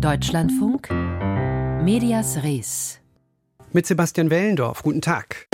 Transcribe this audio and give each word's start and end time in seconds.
Deutschlandfunk 0.00 0.90
Medias 1.82 2.44
Res 2.44 3.00
mit 3.72 3.84
Sebastian 3.84 4.30
Wellendorf. 4.30 4.84
Guten 4.84 5.00
Tag. 5.00 5.48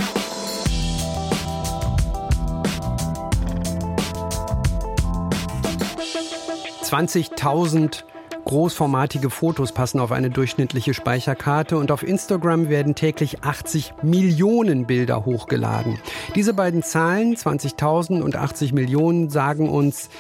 Zwanzigtausend 6.83 8.05
Großformatige 8.45 9.31
Fotos 9.31 9.73
passen 9.73 10.01
auf 10.01 10.13
eine 10.13 10.29
durchschnittliche 10.29 10.93
Speicherkarte 10.93 11.79
und 11.79 11.91
auf 11.91 12.03
Instagram 12.03 12.69
werden 12.69 12.95
täglich 12.95 13.43
80 13.43 13.95
Millionen 14.03 14.87
Bilder 14.87 15.25
hochgeladen. 15.25 15.99
Diese 16.35 16.53
beiden 16.53 16.83
Zahlen, 16.83 17.37
20.000 17.37 18.21
und 18.21 18.37
80 18.37 18.75
Millionen, 18.75 19.31
sagen 19.31 19.71
uns, 19.71 20.11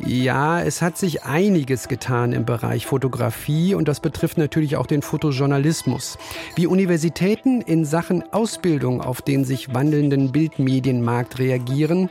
ja, 0.00 0.62
es 0.62 0.80
hat 0.80 0.96
sich 0.96 1.24
einiges 1.24 1.88
getan 1.88 2.32
im 2.32 2.44
Bereich 2.44 2.86
Fotografie 2.86 3.74
und 3.74 3.88
das 3.88 4.00
betrifft 4.00 4.38
natürlich 4.38 4.76
auch 4.76 4.86
den 4.86 5.02
Fotojournalismus. 5.02 6.18
Wie 6.54 6.66
Universitäten 6.66 7.60
in 7.60 7.84
Sachen 7.84 8.24
Ausbildung 8.32 9.02
auf 9.02 9.20
den 9.20 9.44
sich 9.44 9.74
wandelnden 9.74 10.32
Bildmedienmarkt 10.32 11.38
reagieren, 11.38 12.08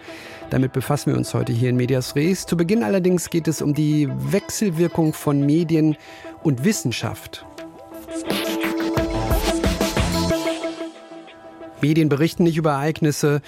damit 0.51 0.73
befassen 0.73 1.11
wir 1.11 1.17
uns 1.17 1.33
heute 1.33 1.53
hier 1.53 1.69
in 1.69 1.75
Medias 1.75 2.15
Res. 2.15 2.45
Zu 2.45 2.55
Beginn 2.55 2.83
allerdings 2.83 3.29
geht 3.29 3.47
es 3.47 3.61
um 3.61 3.73
die 3.73 4.07
Wechselwirkung 4.09 5.13
von 5.13 5.45
Medien 5.45 5.97
und 6.43 6.63
Wissenschaft. 6.63 7.45
Medien 11.81 12.09
berichten 12.09 12.43
nicht 12.43 12.57
über 12.57 12.71
Ereignisse, 12.71 13.41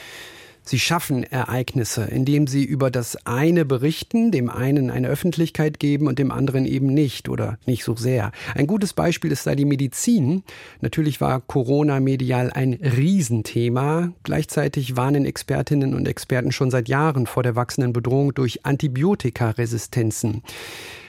Sie 0.66 0.80
schaffen 0.80 1.24
Ereignisse, 1.24 2.04
indem 2.04 2.48
sie 2.48 2.64
über 2.64 2.90
das 2.90 3.26
eine 3.26 3.66
berichten, 3.66 4.32
dem 4.32 4.50
einen 4.50 4.90
eine 4.90 5.10
Öffentlichkeit 5.10 5.80
geben 5.80 6.08
und 6.08 6.20
dem 6.20 6.32
anderen 6.32 6.66
eben 6.66 6.88
nicht 6.88 7.28
oder 7.28 7.58
nicht 7.66 7.84
so 7.84 7.96
sehr. 7.96 8.32
Ein 8.56 8.68
gutes 8.68 8.94
Beispiel 8.94 9.32
ist 9.32 9.46
da 9.46 9.56
die 9.56 9.66
Medizin. 9.66 10.44
Natürlich 10.80 11.20
war 11.20 11.42
Corona 11.42 12.00
medial 12.00 12.50
ein 12.52 12.74
Riesenthema. 12.74 14.14
Gleichzeitig 14.24 14.96
warnen 14.96 15.26
Expertinnen 15.26 15.94
und 15.94 16.08
Experten 16.08 16.54
schon 16.54 16.72
seit 16.72 16.88
Jahren 16.88 17.28
vor 17.28 17.44
der 17.44 17.56
wachsenden 17.56 17.92
Bedrohung 17.92 18.34
durch 18.34 18.66
Antibiotikaresistenzen. 18.66 20.44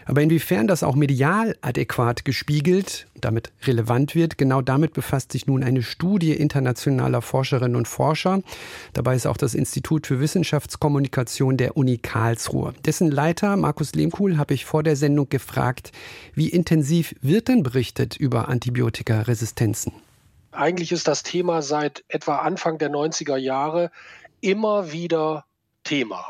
Aber 0.06 0.22
inwiefern 0.22 0.66
das 0.66 0.82
auch 0.82 0.94
medial 0.94 1.56
adäquat 1.60 2.24
gespiegelt, 2.24 3.06
damit 3.20 3.52
relevant 3.64 4.14
wird, 4.14 4.38
genau 4.38 4.60
damit 4.60 4.92
befasst 4.92 5.32
sich 5.32 5.46
nun 5.46 5.64
eine 5.64 5.82
Studie 5.82 6.32
internationaler 6.32 7.22
Forscherinnen 7.22 7.76
und 7.76 7.88
Forscher. 7.88 8.42
Dabei 8.92 9.16
ist 9.16 9.26
auch 9.26 9.36
das 9.36 9.54
Institut 9.54 10.06
für 10.06 10.20
Wissenschaftskommunikation 10.20 11.56
der 11.56 11.76
Uni 11.76 11.98
Karlsruhe. 11.98 12.74
Dessen 12.84 13.10
Leiter 13.10 13.56
Markus 13.56 13.94
Lehmkuhl 13.94 14.36
habe 14.36 14.54
ich 14.54 14.64
vor 14.64 14.82
der 14.82 14.96
Sendung 14.96 15.28
gefragt, 15.28 15.92
wie 16.34 16.48
intensiv 16.48 17.14
wird 17.22 17.48
denn 17.48 17.62
berichtet 17.62 18.16
über 18.16 18.48
Antibiotikaresistenzen? 18.48 19.92
Eigentlich 20.52 20.92
ist 20.92 21.08
das 21.08 21.22
Thema 21.22 21.62
seit 21.62 22.04
etwa 22.08 22.38
Anfang 22.38 22.78
der 22.78 22.90
90er 22.90 23.36
Jahre 23.36 23.90
immer 24.40 24.92
wieder 24.92 25.44
Thema 25.82 26.24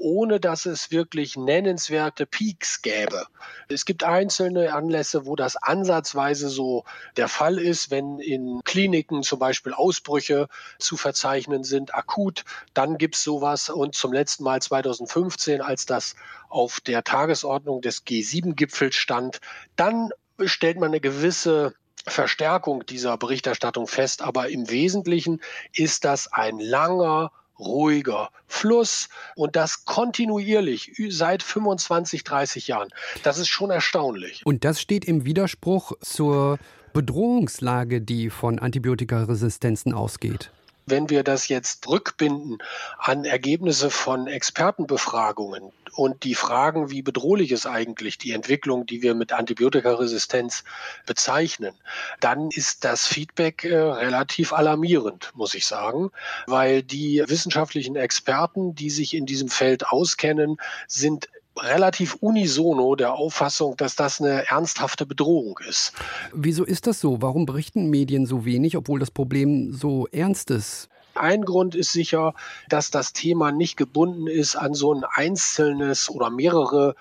ohne 0.00 0.40
dass 0.40 0.66
es 0.66 0.90
wirklich 0.90 1.36
nennenswerte 1.36 2.26
Peaks 2.26 2.82
gäbe. 2.82 3.26
Es 3.68 3.84
gibt 3.84 4.02
einzelne 4.02 4.72
Anlässe, 4.72 5.26
wo 5.26 5.36
das 5.36 5.56
ansatzweise 5.56 6.48
so 6.48 6.84
der 7.16 7.28
Fall 7.28 7.58
ist, 7.58 7.90
wenn 7.90 8.18
in 8.18 8.60
Kliniken 8.64 9.22
zum 9.22 9.38
Beispiel 9.38 9.74
Ausbrüche 9.74 10.48
zu 10.78 10.96
verzeichnen 10.96 11.64
sind, 11.64 11.94
akut, 11.94 12.44
dann 12.74 12.98
gibt 12.98 13.14
es 13.14 13.22
sowas. 13.22 13.68
Und 13.68 13.94
zum 13.94 14.12
letzten 14.12 14.44
Mal 14.44 14.60
2015, 14.60 15.60
als 15.60 15.86
das 15.86 16.16
auf 16.48 16.80
der 16.80 17.04
Tagesordnung 17.04 17.82
des 17.82 18.06
G7-Gipfels 18.06 18.96
stand, 18.96 19.40
dann 19.76 20.10
stellt 20.46 20.78
man 20.78 20.88
eine 20.88 21.00
gewisse 21.00 21.74
Verstärkung 22.06 22.86
dieser 22.86 23.18
Berichterstattung 23.18 23.86
fest. 23.86 24.22
Aber 24.22 24.48
im 24.48 24.70
Wesentlichen 24.70 25.40
ist 25.74 26.04
das 26.04 26.32
ein 26.32 26.58
langer, 26.58 27.30
ruhiger 27.60 28.30
Fluss 28.46 29.08
und 29.36 29.56
das 29.56 29.84
kontinuierlich 29.84 30.92
seit 31.08 31.42
25, 31.42 32.24
30 32.24 32.68
Jahren. 32.68 32.88
Das 33.22 33.38
ist 33.38 33.48
schon 33.48 33.70
erstaunlich. 33.70 34.42
Und 34.44 34.64
das 34.64 34.80
steht 34.80 35.04
im 35.04 35.24
Widerspruch 35.24 35.92
zur 36.00 36.58
Bedrohungslage, 36.92 38.00
die 38.00 38.30
von 38.30 38.58
Antibiotikaresistenzen 38.58 39.94
ausgeht 39.94 40.50
wenn 40.90 41.10
wir 41.10 41.22
das 41.22 41.48
jetzt 41.48 41.88
rückbinden 41.88 42.58
an 42.98 43.24
Ergebnisse 43.24 43.90
von 43.90 44.26
Expertenbefragungen 44.26 45.72
und 45.94 46.24
die 46.24 46.34
Fragen, 46.34 46.90
wie 46.90 47.02
bedrohlich 47.02 47.52
ist 47.52 47.66
eigentlich 47.66 48.18
die 48.18 48.32
Entwicklung, 48.32 48.86
die 48.86 49.02
wir 49.02 49.14
mit 49.14 49.32
Antibiotikaresistenz 49.32 50.64
bezeichnen, 51.06 51.74
dann 52.20 52.50
ist 52.50 52.84
das 52.84 53.06
Feedback 53.06 53.64
äh, 53.64 53.76
relativ 53.76 54.52
alarmierend, 54.52 55.32
muss 55.34 55.54
ich 55.54 55.66
sagen, 55.66 56.10
weil 56.46 56.82
die 56.82 57.22
wissenschaftlichen 57.26 57.96
Experten, 57.96 58.74
die 58.74 58.90
sich 58.90 59.14
in 59.14 59.26
diesem 59.26 59.48
Feld 59.48 59.86
auskennen, 59.88 60.58
sind 60.86 61.28
relativ 61.62 62.16
unisono 62.20 62.94
der 62.96 63.14
Auffassung, 63.14 63.76
dass 63.76 63.96
das 63.96 64.20
eine 64.20 64.48
ernsthafte 64.48 65.06
Bedrohung 65.06 65.58
ist. 65.68 65.92
Wieso 66.32 66.64
ist 66.64 66.86
das 66.86 67.00
so? 67.00 67.22
Warum 67.22 67.46
berichten 67.46 67.90
Medien 67.90 68.26
so 68.26 68.44
wenig, 68.44 68.76
obwohl 68.76 69.00
das 69.00 69.10
Problem 69.10 69.72
so 69.72 70.06
ernst 70.08 70.50
ist? 70.50 70.88
Ein 71.14 71.44
Grund 71.44 71.74
ist 71.74 71.92
sicher, 71.92 72.34
dass 72.68 72.90
das 72.90 73.12
Thema 73.12 73.50
nicht 73.52 73.76
gebunden 73.76 74.26
ist 74.26 74.56
an 74.56 74.74
so 74.74 74.94
ein 74.94 75.04
einzelnes 75.04 76.08
oder 76.08 76.30
mehrere 76.30 76.94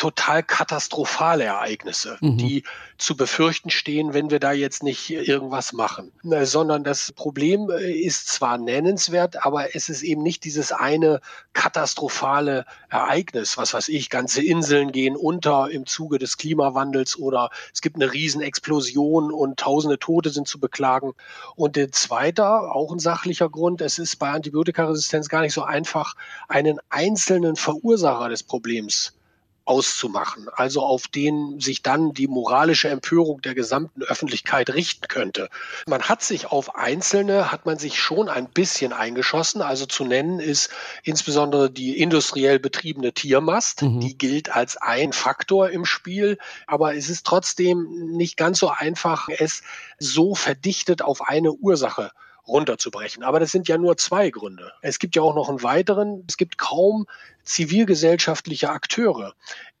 total 0.00 0.42
katastrophale 0.42 1.44
Ereignisse, 1.44 2.16
mhm. 2.22 2.38
die 2.38 2.64
zu 2.96 3.18
befürchten 3.18 3.68
stehen, 3.68 4.14
wenn 4.14 4.30
wir 4.30 4.40
da 4.40 4.52
jetzt 4.52 4.82
nicht 4.82 5.10
irgendwas 5.10 5.74
machen. 5.74 6.10
Sondern 6.22 6.84
das 6.84 7.12
Problem 7.12 7.68
äh, 7.70 7.92
ist 7.92 8.28
zwar 8.28 8.56
nennenswert, 8.56 9.44
aber 9.44 9.76
es 9.76 9.90
ist 9.90 10.02
eben 10.02 10.22
nicht 10.22 10.44
dieses 10.44 10.72
eine 10.72 11.20
katastrophale 11.52 12.64
Ereignis, 12.88 13.58
was 13.58 13.74
weiß 13.74 13.88
ich, 13.88 14.08
ganze 14.08 14.42
Inseln 14.42 14.90
gehen 14.90 15.16
unter 15.16 15.70
im 15.70 15.84
Zuge 15.84 16.18
des 16.18 16.38
Klimawandels 16.38 17.18
oder 17.18 17.50
es 17.74 17.82
gibt 17.82 17.96
eine 17.96 18.10
Riesenexplosion 18.10 19.30
und 19.30 19.60
tausende 19.60 19.98
Tote 19.98 20.30
sind 20.30 20.48
zu 20.48 20.58
beklagen. 20.58 21.12
Und 21.56 21.76
der 21.76 21.92
zweite, 21.92 22.46
auch 22.46 22.90
ein 22.90 23.00
sachlicher 23.00 23.50
Grund, 23.50 23.82
es 23.82 23.98
ist 23.98 24.16
bei 24.16 24.30
Antibiotikaresistenz 24.30 25.28
gar 25.28 25.42
nicht 25.42 25.52
so 25.52 25.62
einfach, 25.62 26.16
einen 26.48 26.78
einzelnen 26.88 27.56
Verursacher 27.56 28.30
des 28.30 28.42
Problems 28.42 29.12
auszumachen, 29.70 30.48
also 30.52 30.82
auf 30.82 31.06
den 31.06 31.60
sich 31.60 31.80
dann 31.80 32.12
die 32.12 32.26
moralische 32.26 32.88
Empörung 32.88 33.40
der 33.40 33.54
gesamten 33.54 34.02
Öffentlichkeit 34.02 34.70
richten 34.70 35.06
könnte. 35.06 35.48
Man 35.86 36.02
hat 36.02 36.24
sich 36.24 36.46
auf 36.46 36.74
Einzelne, 36.74 37.52
hat 37.52 37.66
man 37.66 37.78
sich 37.78 38.00
schon 38.00 38.28
ein 38.28 38.48
bisschen 38.48 38.92
eingeschossen, 38.92 39.62
also 39.62 39.86
zu 39.86 40.04
nennen 40.04 40.40
ist 40.40 40.70
insbesondere 41.04 41.70
die 41.70 42.00
industriell 42.00 42.58
betriebene 42.58 43.12
Tiermast, 43.12 43.82
mhm. 43.82 44.00
die 44.00 44.18
gilt 44.18 44.50
als 44.50 44.76
ein 44.76 45.12
Faktor 45.12 45.70
im 45.70 45.84
Spiel, 45.84 46.38
aber 46.66 46.96
es 46.96 47.08
ist 47.08 47.24
trotzdem 47.24 48.16
nicht 48.16 48.36
ganz 48.36 48.58
so 48.58 48.70
einfach, 48.70 49.28
es 49.28 49.62
so 50.00 50.34
verdichtet 50.34 51.00
auf 51.00 51.28
eine 51.28 51.52
Ursache 51.52 52.10
runterzubrechen. 52.46 53.22
Aber 53.22 53.40
das 53.40 53.50
sind 53.50 53.68
ja 53.68 53.78
nur 53.78 53.96
zwei 53.96 54.30
Gründe. 54.30 54.72
Es 54.82 54.98
gibt 54.98 55.16
ja 55.16 55.22
auch 55.22 55.34
noch 55.34 55.48
einen 55.48 55.62
weiteren. 55.62 56.24
Es 56.28 56.36
gibt 56.36 56.58
kaum 56.58 57.06
zivilgesellschaftliche 57.44 58.70
Akteure, 58.70 59.34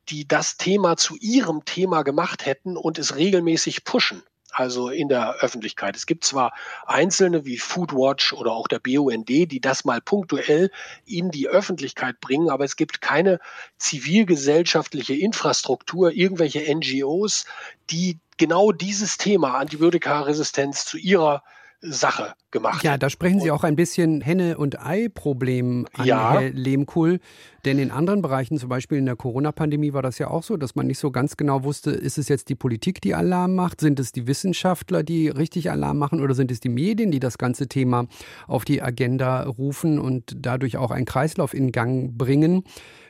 die 0.08 0.26
das 0.26 0.56
Thema 0.56 0.96
zu 0.96 1.16
ihrem 1.16 1.64
Thema 1.64 2.02
gemacht 2.02 2.46
hätten 2.46 2.76
und 2.76 2.98
es 2.98 3.16
regelmäßig 3.16 3.84
pushen 3.84 4.22
also 4.52 4.88
in 4.88 5.08
der 5.08 5.36
Öffentlichkeit. 5.36 5.96
Es 5.96 6.06
gibt 6.06 6.24
zwar 6.24 6.52
Einzelne 6.86 7.44
wie 7.44 7.58
Foodwatch 7.58 8.32
oder 8.32 8.52
auch 8.52 8.68
der 8.68 8.78
BUND, 8.78 9.28
die 9.28 9.60
das 9.60 9.84
mal 9.84 10.00
punktuell 10.00 10.70
in 11.06 11.30
die 11.30 11.48
Öffentlichkeit 11.48 12.20
bringen, 12.20 12.50
aber 12.50 12.64
es 12.64 12.76
gibt 12.76 13.00
keine 13.00 13.40
zivilgesellschaftliche 13.78 15.14
Infrastruktur, 15.14 16.12
irgendwelche 16.12 16.62
NGOs, 16.74 17.44
die 17.90 18.18
genau 18.36 18.72
dieses 18.72 19.18
Thema 19.18 19.58
Antibiotikaresistenz 19.58 20.84
zu 20.84 20.98
ihrer 20.98 21.42
Sache 21.80 22.34
gemacht. 22.50 22.82
Ja, 22.82 22.98
da 22.98 23.10
sprechen 23.10 23.40
Sie 23.40 23.50
auch 23.50 23.64
ein 23.64 23.76
bisschen 23.76 24.20
Henne- 24.20 24.58
und 24.58 24.84
Ei-Problem 24.84 25.86
an, 25.94 26.06
ja. 26.06 26.32
Herr 26.32 26.50
Lehmkuhl. 26.50 27.20
Denn 27.64 27.78
in 27.78 27.90
anderen 27.90 28.22
Bereichen, 28.22 28.58
zum 28.58 28.68
Beispiel 28.68 28.98
in 28.98 29.06
der 29.06 29.16
Corona-Pandemie, 29.16 29.92
war 29.92 30.02
das 30.02 30.18
ja 30.18 30.28
auch 30.28 30.42
so, 30.42 30.56
dass 30.56 30.74
man 30.74 30.86
nicht 30.86 30.98
so 30.98 31.10
ganz 31.10 31.36
genau 31.36 31.62
wusste, 31.62 31.90
ist 31.90 32.16
es 32.16 32.28
jetzt 32.28 32.48
die 32.48 32.54
Politik, 32.54 33.00
die 33.02 33.14
Alarm 33.14 33.54
macht? 33.54 33.80
Sind 33.80 34.00
es 34.00 34.12
die 34.12 34.26
Wissenschaftler, 34.26 35.02
die 35.02 35.28
richtig 35.28 35.70
Alarm 35.70 35.98
machen? 35.98 36.20
Oder 36.20 36.34
sind 36.34 36.50
es 36.50 36.60
die 36.60 36.70
Medien, 36.70 37.10
die 37.10 37.20
das 37.20 37.36
ganze 37.36 37.68
Thema 37.68 38.06
auf 38.46 38.64
die 38.64 38.80
Agenda 38.80 39.42
rufen 39.42 39.98
und 39.98 40.36
dadurch 40.36 40.78
auch 40.78 40.90
einen 40.90 41.04
Kreislauf 41.04 41.52
in 41.52 41.70
Gang 41.72 42.16
bringen? 42.16 42.64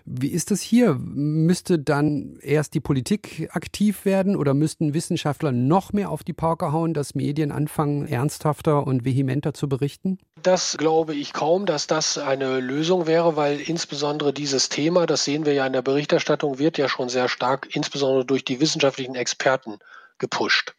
Wie 0.05 0.29
ist 0.29 0.51
das 0.51 0.61
hier? 0.61 0.95
Müsste 0.99 1.79
dann 1.79 2.39
erst 2.41 2.75
die 2.75 2.81
Politik 2.81 3.49
aktiv 3.53 4.05
werden 4.05 4.35
oder 4.35 4.55
müssten 4.55 4.95
Wissenschaftler 4.95 5.53
noch 5.53 5.93
mehr 5.93 6.11
auf 6.11 6.25
die 6.25 6.33
Pauke 6.33 6.73
hauen, 6.73 6.95
dass 6.95 7.15
Medien 7.15 7.53
anfangen, 7.53 8.07
ernsthafter 8.07 8.87
und 8.87 9.05
vehementer 9.05 9.30
vehementer 9.31 9.55
zu 9.55 9.69
berichten? 9.69 10.19
Das 10.43 10.77
glaube 10.77 11.15
ich 11.15 11.33
kaum, 11.33 11.67
dass 11.67 11.87
das 11.87 12.19
eine 12.19 12.61
Lösung 12.61 13.07
wäre, 13.07 13.37
weil 13.37 13.61
insbesondere 13.61 14.33
dieses 14.33 14.69
Thema, 14.69 15.07
das 15.07 15.25
sehen 15.25 15.47
wir 15.47 15.53
ja 15.53 15.67
in 15.67 15.73
der 15.73 15.83
Berichterstattung, 15.83 16.59
wird 16.59 16.79
ja 16.79 16.89
schon 16.89 17.09
sehr 17.09 17.29
stark, 17.29 17.69
insbesondere 17.75 18.25
durch 18.25 18.45
die 18.45 18.61
wissenschaftlichen 18.61 19.15
Experten 19.15 19.79
gepusht. 20.19 20.75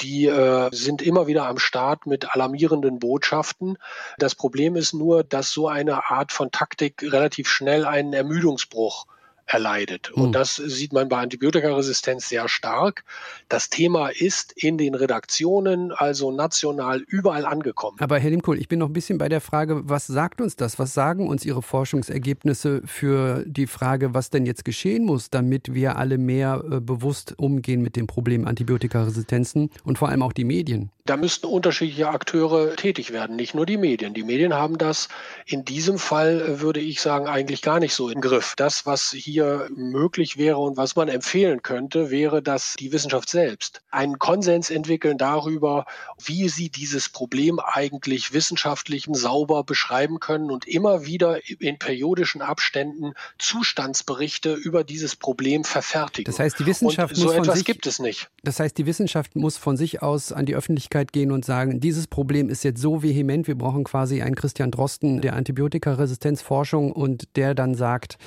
Die 0.00 0.26
äh, 0.26 0.68
sind 0.72 1.02
immer 1.02 1.26
wieder 1.26 1.46
am 1.46 1.58
Start 1.58 2.06
mit 2.06 2.34
alarmierenden 2.34 2.98
Botschaften. 2.98 3.76
Das 4.18 4.34
Problem 4.34 4.74
ist 4.74 4.94
nur, 4.94 5.22
dass 5.22 5.52
so 5.52 5.68
eine 5.68 6.10
Art 6.10 6.32
von 6.32 6.50
Taktik 6.50 7.02
relativ 7.02 7.48
schnell 7.48 7.84
einen 7.84 8.12
Ermüdungsbruch 8.12 9.06
erleidet. 9.52 10.10
Und 10.12 10.26
hm. 10.26 10.32
das 10.32 10.56
sieht 10.56 10.92
man 10.92 11.08
bei 11.08 11.18
Antibiotikaresistenz 11.18 12.28
sehr 12.28 12.48
stark. 12.48 13.04
Das 13.48 13.68
Thema 13.68 14.08
ist 14.08 14.52
in 14.52 14.78
den 14.78 14.94
Redaktionen, 14.94 15.92
also 15.92 16.30
national, 16.30 17.00
überall 17.08 17.44
angekommen. 17.44 17.96
Aber 18.00 18.18
Herr 18.18 18.30
Limkohl, 18.30 18.58
ich 18.58 18.68
bin 18.68 18.78
noch 18.78 18.88
ein 18.88 18.92
bisschen 18.92 19.18
bei 19.18 19.28
der 19.28 19.40
Frage, 19.40 19.88
was 19.88 20.06
sagt 20.06 20.40
uns 20.40 20.56
das? 20.56 20.78
Was 20.78 20.94
sagen 20.94 21.28
uns 21.28 21.44
Ihre 21.44 21.62
Forschungsergebnisse 21.62 22.82
für 22.84 23.44
die 23.44 23.66
Frage, 23.66 24.14
was 24.14 24.30
denn 24.30 24.46
jetzt 24.46 24.64
geschehen 24.64 25.04
muss, 25.04 25.30
damit 25.30 25.74
wir 25.74 25.96
alle 25.96 26.18
mehr 26.18 26.62
äh, 26.70 26.80
bewusst 26.80 27.34
umgehen 27.36 27.82
mit 27.82 27.96
dem 27.96 28.06
Problem 28.06 28.46
Antibiotikaresistenzen 28.46 29.70
und 29.84 29.98
vor 29.98 30.08
allem 30.08 30.22
auch 30.22 30.32
die 30.32 30.44
Medien? 30.44 30.90
Da 31.10 31.16
müssten 31.16 31.48
unterschiedliche 31.48 32.08
Akteure 32.08 32.76
tätig 32.76 33.12
werden, 33.12 33.34
nicht 33.34 33.52
nur 33.52 33.66
die 33.66 33.78
Medien. 33.78 34.14
Die 34.14 34.22
Medien 34.22 34.54
haben 34.54 34.78
das 34.78 35.08
in 35.44 35.64
diesem 35.64 35.98
Fall, 35.98 36.40
äh, 36.40 36.60
würde 36.60 36.78
ich 36.78 37.00
sagen, 37.00 37.26
eigentlich 37.26 37.62
gar 37.62 37.80
nicht 37.80 37.94
so 37.94 38.10
im 38.10 38.20
Griff. 38.20 38.54
Das, 38.56 38.86
was 38.86 39.10
hier 39.10 39.68
möglich 39.74 40.38
wäre 40.38 40.58
und 40.58 40.76
was 40.76 40.94
man 40.94 41.08
empfehlen 41.08 41.62
könnte, 41.62 42.10
wäre, 42.10 42.42
dass 42.42 42.74
die 42.78 42.92
Wissenschaft 42.92 43.28
selbst 43.28 43.82
einen 43.90 44.20
Konsens 44.20 44.70
entwickeln 44.70 45.18
darüber, 45.18 45.84
wie 46.22 46.48
sie 46.48 46.68
dieses 46.68 47.08
Problem 47.08 47.58
eigentlich 47.58 48.32
wissenschaftlich 48.32 49.08
sauber 49.10 49.64
beschreiben 49.64 50.20
können 50.20 50.48
und 50.48 50.68
immer 50.68 51.06
wieder 51.06 51.40
in 51.58 51.80
periodischen 51.80 52.40
Abständen 52.40 53.14
Zustandsberichte 53.36 54.52
über 54.54 54.84
dieses 54.84 55.16
Problem 55.16 55.64
verfertigen. 55.64 56.30
Das 56.30 56.38
heißt, 56.38 56.60
die 56.60 56.66
Wissenschaft 56.66 57.16
und 57.16 57.20
so 57.20 57.26
muss 57.26 57.34
etwas 57.34 57.56
sich, 57.56 57.64
gibt 57.64 57.88
es 57.88 57.98
nicht. 57.98 58.30
Das 58.44 58.60
heißt, 58.60 58.78
die 58.78 58.86
Wissenschaft 58.86 59.34
muss 59.34 59.56
von 59.56 59.76
sich 59.76 60.02
aus 60.02 60.30
an 60.30 60.46
die 60.46 60.54
Öffentlichkeit 60.54 60.99
Öffentlichkeit 61.00 61.12
gehen 61.12 61.32
und 61.32 61.44
sagen, 61.44 61.80
dieses 61.80 62.06
Problem 62.06 62.48
ist 62.48 62.64
jetzt 62.64 62.80
so 62.80 63.02
vehement, 63.02 63.46
wir 63.46 63.56
brauchen 63.56 63.84
quasi 63.84 64.22
einen 64.22 64.34
Christian 64.34 64.70
Drosten 64.70 65.20
der 65.20 65.34
Antibiotikaresistenzforschung 65.34 66.92
und 66.92 67.36
der 67.36 67.54
dann 67.54 67.74
sagt, 67.74 68.18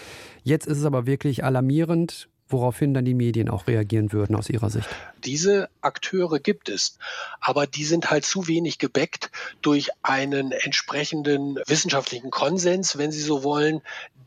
jetzt 0.44 0.68
ist 0.68 0.80
es 0.80 0.86
aber 0.86 1.06
wirklich 1.06 1.44
alarmierend, 1.44 2.30
woraufhin 2.50 2.94
dann 2.94 3.06
die 3.06 3.14
Medien 3.14 3.50
auch 3.50 3.68
reagieren 3.68 4.12
würden 4.12 4.36
aus 4.36 4.50
Ihrer 4.50 4.70
Sicht? 4.70 4.88
Diese 5.24 5.70
Akteure 5.82 6.40
gibt 6.40 6.70
es, 6.70 6.98
aber 7.40 7.68
die 7.68 7.86
sind 7.86 8.12
halt 8.12 8.26
zu 8.26 8.48
wenig 8.48 8.78
gebäckt 8.78 9.32
durch 9.62 9.90
einen 10.04 10.52
entsprechenden 10.52 11.60
wissenschaftlichen 11.68 12.30
Konsens, 12.30 12.98
wenn 12.98 13.12
Sie 13.12 13.22
so 13.22 13.44
wollen, 13.44 13.82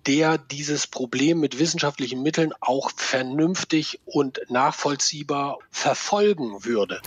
der 0.07 0.39
dieses 0.39 0.87
Problem 0.87 1.41
mit 1.41 1.59
wissenschaftlichen 1.59 2.23
Mitteln 2.23 2.53
auch 2.61 2.91
vernünftig 2.97 4.01
und 4.05 4.41
nachvollziehbar 4.49 5.59
verfolgen 5.71 6.65
würde. 6.65 7.01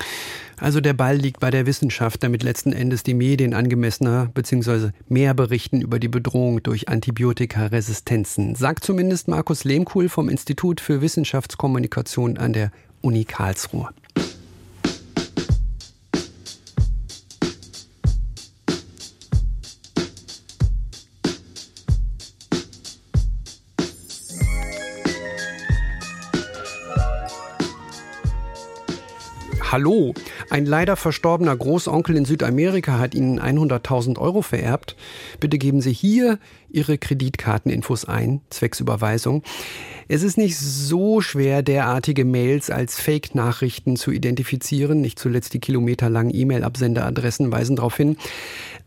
Also 0.57 0.81
der 0.81 0.93
Ball 0.93 1.15
liegt 1.15 1.39
bei 1.39 1.51
der 1.51 1.65
Wissenschaft, 1.65 2.21
damit 2.23 2.43
letzten 2.43 2.73
Endes 2.73 3.03
die 3.03 3.13
Medien 3.13 3.53
angemessener 3.53 4.29
bzw. 4.33 4.89
mehr 5.07 5.33
berichten 5.33 5.81
über 5.81 5.99
die 5.99 6.09
Bedrohung 6.09 6.61
durch 6.61 6.89
Antibiotikaresistenzen, 6.89 8.55
sagt 8.55 8.83
zumindest 8.83 9.29
Markus 9.29 9.63
Lehmkuhl 9.63 10.09
vom 10.09 10.27
Institut 10.27 10.81
für 10.81 11.01
Wissenschaftskommunikation 11.01 12.37
an 12.37 12.53
der 12.53 12.71
Uni 13.01 13.23
Karlsruhe. 13.23 13.89
Hallo, 29.71 30.15
ein 30.49 30.65
leider 30.65 30.95
verstorbener 30.95 31.55
Großonkel 31.55 32.17
in 32.17 32.25
Südamerika 32.25 32.97
hat 32.97 33.13
Ihnen 33.13 33.39
100.000 33.39 34.17
Euro 34.17 34.41
vererbt. 34.41 34.95
Bitte 35.39 35.59
geben 35.59 35.79
Sie 35.79 35.93
hier 35.93 36.39
Ihre 36.71 36.97
Kreditkarteninfos 36.97 38.05
ein, 38.05 38.41
zwecks 38.49 38.79
Überweisung. 38.79 39.43
Es 40.11 40.23
ist 40.23 40.39
nicht 40.39 40.57
so 40.57 41.21
schwer, 41.21 41.61
derartige 41.61 42.25
Mails 42.25 42.71
als 42.71 42.99
Fake-Nachrichten 42.99 43.95
zu 43.95 44.09
identifizieren. 44.09 45.01
Nicht 45.01 45.19
zuletzt 45.19 45.53
die 45.53 45.59
kilometerlangen 45.59 46.33
E-Mail-Absenderadressen 46.33 47.51
weisen 47.51 47.75
darauf 47.75 47.95
hin. 47.95 48.17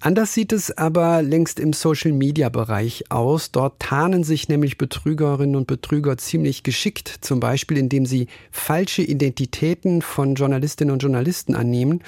Anders 0.01 0.35
sieht 0.35 0.53
es 0.53 0.77
aber 0.77 1.23
längst 1.23 1.61
im 1.61 1.75
Social-Media-Bereich 1.75 3.13
aus. 3.13 3.53
Dort 3.53 3.79
tarnen 3.79 4.25
sich 4.25 4.49
nämlich 4.49 4.79
Betrügerinnen 4.79 5.55
und 5.55 5.69
Betrüger 5.69 6.19
ziemlich 6.19 6.65
geschickt, 6.65 7.19
zum 7.21 7.39
Beispiel 7.39 7.79
indem 7.79 8.05
sie 8.05 8.27
falsche 8.51 9.03
Identitäten 9.03 10.03
von 10.03 10.35
Journalistinnen 10.35 10.93
und 10.93 11.05
Journalisten 11.05 11.55
annehmen 11.55 12.03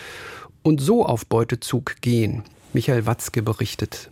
und 0.64 0.80
so 0.80 1.06
auf 1.06 1.24
Beutezug 1.26 2.00
gehen. 2.00 2.42
Michael 2.72 3.06
Watzke 3.06 3.42
berichtet. 3.42 4.10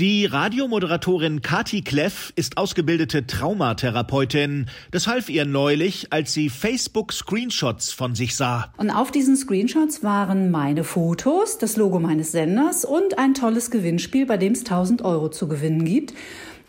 Die 0.00 0.24
Radiomoderatorin 0.24 1.42
Kati 1.42 1.82
Kleff 1.82 2.32
ist 2.34 2.56
ausgebildete 2.56 3.26
Traumatherapeutin. 3.26 4.64
Das 4.92 5.06
half 5.06 5.28
ihr 5.28 5.44
neulich, 5.44 6.10
als 6.10 6.32
sie 6.32 6.48
Facebook-Screenshots 6.48 7.92
von 7.92 8.14
sich 8.14 8.34
sah. 8.34 8.72
Und 8.78 8.88
auf 8.88 9.10
diesen 9.10 9.36
Screenshots 9.36 10.02
waren 10.02 10.50
meine 10.50 10.84
Fotos, 10.84 11.58
das 11.58 11.76
Logo 11.76 12.00
meines 12.00 12.32
Senders 12.32 12.86
und 12.86 13.18
ein 13.18 13.34
tolles 13.34 13.70
Gewinnspiel, 13.70 14.24
bei 14.24 14.38
dem 14.38 14.54
es 14.54 14.60
1000 14.60 15.02
Euro 15.02 15.28
zu 15.28 15.48
gewinnen 15.48 15.84
gibt. 15.84 16.14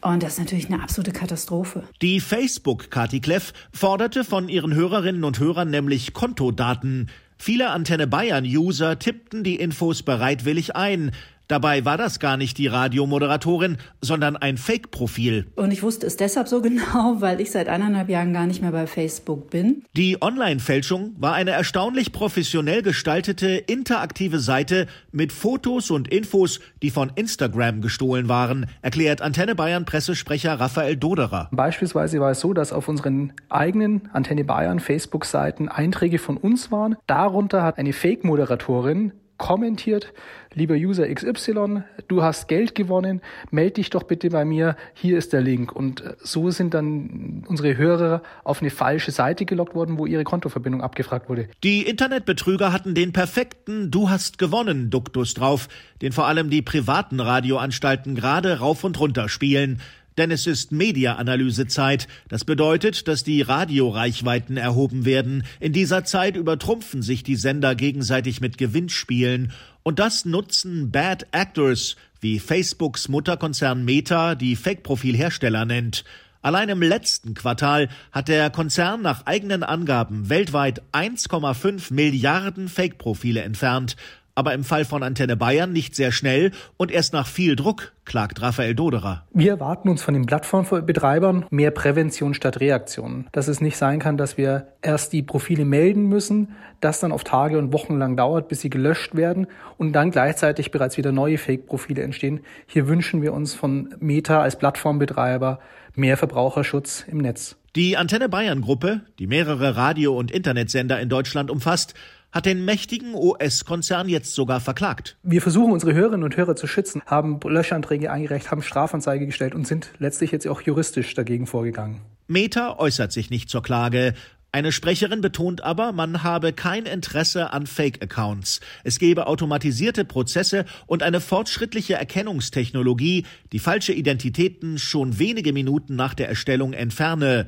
Und 0.01 0.23
das 0.23 0.33
ist 0.33 0.39
natürlich 0.39 0.67
eine 0.69 0.83
absolute 0.83 1.13
Katastrophe. 1.13 1.83
Die 2.01 2.19
Facebook-Kati 2.19 3.21
Kleff 3.21 3.53
forderte 3.71 4.25
von 4.25 4.49
ihren 4.49 4.75
Hörerinnen 4.75 5.23
und 5.23 5.39
Hörern 5.39 5.69
nämlich 5.69 6.11
Kontodaten. 6.11 7.09
Viele 7.43 7.71
Antenne 7.71 8.05
Bayern-User 8.05 8.99
tippten 8.99 9.43
die 9.43 9.55
Infos 9.55 10.03
bereitwillig 10.03 10.75
ein. 10.75 11.11
Dabei 11.51 11.83
war 11.83 11.97
das 11.97 12.21
gar 12.21 12.37
nicht 12.37 12.57
die 12.59 12.67
Radiomoderatorin, 12.67 13.75
sondern 13.99 14.37
ein 14.37 14.55
Fake-Profil. 14.55 15.47
Und 15.57 15.71
ich 15.71 15.83
wusste 15.83 16.07
es 16.07 16.15
deshalb 16.15 16.47
so 16.47 16.61
genau, 16.61 17.17
weil 17.19 17.41
ich 17.41 17.51
seit 17.51 17.67
eineinhalb 17.67 18.07
Jahren 18.07 18.31
gar 18.31 18.47
nicht 18.47 18.61
mehr 18.61 18.71
bei 18.71 18.87
Facebook 18.87 19.49
bin. 19.49 19.83
Die 19.97 20.21
Online-Fälschung 20.21 21.13
war 21.19 21.33
eine 21.33 21.51
erstaunlich 21.51 22.13
professionell 22.13 22.83
gestaltete, 22.83 23.49
interaktive 23.49 24.39
Seite 24.39 24.87
mit 25.11 25.33
Fotos 25.33 25.91
und 25.91 26.07
Infos, 26.07 26.61
die 26.81 26.89
von 26.89 27.11
Instagram 27.15 27.81
gestohlen 27.81 28.29
waren, 28.29 28.67
erklärt 28.81 29.21
Antenne 29.21 29.53
Bayern 29.53 29.83
Pressesprecher 29.83 30.57
Raphael 30.57 30.95
Doderer. 30.95 31.49
Beispielsweise 31.51 32.21
war 32.21 32.31
es 32.31 32.39
so, 32.39 32.53
dass 32.53 32.71
auf 32.71 32.87
unseren 32.87 33.33
eigenen 33.49 34.07
Antenne 34.13 34.45
Bayern 34.45 34.79
Facebook-Seiten 34.79 35.67
Einträge 35.67 36.17
von 36.17 36.37
uns 36.37 36.71
waren. 36.71 36.95
Darunter 37.07 37.63
hat 37.63 37.77
eine 37.77 37.91
Fake-Moderatorin 37.91 39.11
kommentiert, 39.41 40.13
lieber 40.53 40.75
User 40.75 41.11
XY, 41.11 41.81
du 42.07 42.21
hast 42.21 42.47
Geld 42.47 42.75
gewonnen, 42.75 43.21
melde 43.49 43.73
dich 43.73 43.89
doch 43.89 44.03
bitte 44.03 44.29
bei 44.29 44.45
mir, 44.45 44.75
hier 44.93 45.17
ist 45.17 45.33
der 45.33 45.41
Link. 45.41 45.71
Und 45.71 46.01
äh, 46.01 46.13
so 46.19 46.51
sind 46.51 46.75
dann 46.75 47.43
unsere 47.47 47.75
Hörer 47.75 48.21
auf 48.43 48.61
eine 48.61 48.69
falsche 48.69 49.09
Seite 49.09 49.45
gelockt 49.45 49.73
worden, 49.73 49.97
wo 49.97 50.05
ihre 50.05 50.23
Kontoverbindung 50.23 50.81
abgefragt 50.83 51.27
wurde. 51.27 51.47
Die 51.63 51.81
Internetbetrüger 51.81 52.71
hatten 52.71 52.93
den 52.93 53.13
perfekten 53.13 53.89
Du 53.89 54.11
hast 54.11 54.37
gewonnen 54.37 54.91
Duktus 54.91 55.33
drauf, 55.33 55.67
den 56.03 56.11
vor 56.11 56.27
allem 56.27 56.51
die 56.51 56.61
privaten 56.61 57.19
Radioanstalten 57.19 58.13
gerade 58.13 58.59
rauf 58.59 58.83
und 58.83 58.99
runter 58.99 59.27
spielen. 59.27 59.79
Denn 60.17 60.31
es 60.31 60.47
ist 60.47 60.71
Media-Analysezeit. 60.71 62.07
Das 62.27 62.43
bedeutet, 62.43 63.07
dass 63.07 63.23
die 63.23 63.41
Radioreichweiten 63.41 64.57
erhoben 64.57 65.05
werden. 65.05 65.43
In 65.59 65.73
dieser 65.73 66.03
Zeit 66.03 66.35
übertrumpfen 66.35 67.01
sich 67.01 67.23
die 67.23 67.35
Sender 67.35 67.75
gegenseitig 67.75 68.41
mit 68.41 68.57
Gewinnspielen. 68.57 69.51
Und 69.83 69.99
das 69.99 70.25
nutzen 70.25 70.91
Bad 70.91 71.27
Actors, 71.31 71.95
wie 72.19 72.39
Facebooks 72.39 73.07
Mutterkonzern 73.07 73.83
Meta 73.83 74.35
die 74.35 74.55
Fake-Profilhersteller 74.55 75.65
nennt. 75.65 76.03
Allein 76.43 76.69
im 76.69 76.81
letzten 76.81 77.35
Quartal 77.35 77.87
hat 78.11 78.27
der 78.27 78.49
Konzern 78.49 79.03
nach 79.03 79.27
eigenen 79.27 79.61
Angaben 79.61 80.29
weltweit 80.29 80.81
1,5 80.91 81.93
Milliarden 81.93 82.67
Fake-Profile 82.67 83.41
entfernt 83.41 83.95
aber 84.35 84.53
im 84.53 84.63
Fall 84.63 84.85
von 84.85 85.03
Antenne 85.03 85.35
Bayern 85.35 85.71
nicht 85.73 85.95
sehr 85.95 86.11
schnell 86.11 86.51
und 86.77 86.91
erst 86.91 87.13
nach 87.13 87.27
viel 87.27 87.55
Druck, 87.55 87.93
klagt 88.05 88.41
Raphael 88.41 88.75
Doderer. 88.75 89.25
Wir 89.33 89.51
erwarten 89.51 89.89
uns 89.89 90.01
von 90.01 90.13
den 90.13 90.25
Plattformbetreibern 90.25 91.45
mehr 91.49 91.71
Prävention 91.71 92.33
statt 92.33 92.59
Reaktion. 92.59 93.27
Dass 93.31 93.47
es 93.47 93.61
nicht 93.61 93.77
sein 93.77 93.99
kann, 93.99 94.17
dass 94.17 94.37
wir 94.37 94.67
erst 94.81 95.13
die 95.13 95.23
Profile 95.23 95.65
melden 95.65 96.07
müssen, 96.07 96.55
das 96.79 96.99
dann 96.99 97.11
auf 97.11 97.23
Tage 97.23 97.57
und 97.57 97.73
Wochen 97.73 97.97
lang 97.97 98.17
dauert, 98.17 98.47
bis 98.47 98.61
sie 98.61 98.69
gelöscht 98.69 99.15
werden 99.15 99.47
und 99.77 99.93
dann 99.93 100.11
gleichzeitig 100.11 100.71
bereits 100.71 100.97
wieder 100.97 101.11
neue 101.11 101.37
Fake-Profile 101.37 102.01
entstehen. 102.01 102.41
Hier 102.65 102.87
wünschen 102.87 103.21
wir 103.21 103.33
uns 103.33 103.53
von 103.53 103.93
Meta 103.99 104.41
als 104.41 104.57
Plattformbetreiber 104.57 105.59
mehr 105.95 106.17
Verbraucherschutz 106.17 107.05
im 107.07 107.19
Netz. 107.19 107.57
Die 107.75 107.95
Antenne 107.95 108.27
Bayern 108.27 108.61
Gruppe, 108.61 109.01
die 109.17 109.27
mehrere 109.27 109.77
Radio- 109.77 110.17
und 110.17 110.31
Internetsender 110.31 110.99
in 110.99 111.07
Deutschland 111.07 111.49
umfasst, 111.49 111.93
hat 112.31 112.45
den 112.45 112.65
mächtigen 112.65 113.13
US-Konzern 113.13 114.07
jetzt 114.09 114.33
sogar 114.33 114.59
verklagt. 114.59 115.17
Wir 115.23 115.41
versuchen 115.41 115.71
unsere 115.71 115.93
Hörerinnen 115.93 116.23
und 116.23 116.37
Hörer 116.37 116.55
zu 116.55 116.67
schützen, 116.67 117.01
haben 117.05 117.39
Löschanträge 117.43 118.11
eingereicht, 118.11 118.51
haben 118.51 118.61
Strafanzeige 118.61 119.25
gestellt 119.25 119.53
und 119.53 119.67
sind 119.67 119.91
letztlich 119.99 120.31
jetzt 120.31 120.47
auch 120.47 120.61
juristisch 120.61 121.13
dagegen 121.13 121.47
vorgegangen. 121.47 122.01
Meta 122.27 122.77
äußert 122.77 123.11
sich 123.11 123.29
nicht 123.29 123.49
zur 123.49 123.61
Klage. 123.61 124.13
Eine 124.53 124.73
Sprecherin 124.73 125.21
betont 125.21 125.63
aber, 125.63 125.93
man 125.93 126.23
habe 126.23 126.51
kein 126.51 126.85
Interesse 126.85 127.53
an 127.53 127.67
Fake-Accounts. 127.67 128.59
Es 128.83 128.99
gebe 128.99 129.27
automatisierte 129.27 130.03
Prozesse 130.03 130.65
und 130.87 131.03
eine 131.03 131.21
fortschrittliche 131.21 131.93
Erkennungstechnologie, 131.93 133.25
die 133.53 133.59
falsche 133.59 133.93
Identitäten 133.93 134.77
schon 134.77 135.19
wenige 135.19 135.53
Minuten 135.53 135.95
nach 135.95 136.13
der 136.13 136.27
Erstellung 136.27 136.73
entferne. 136.73 137.47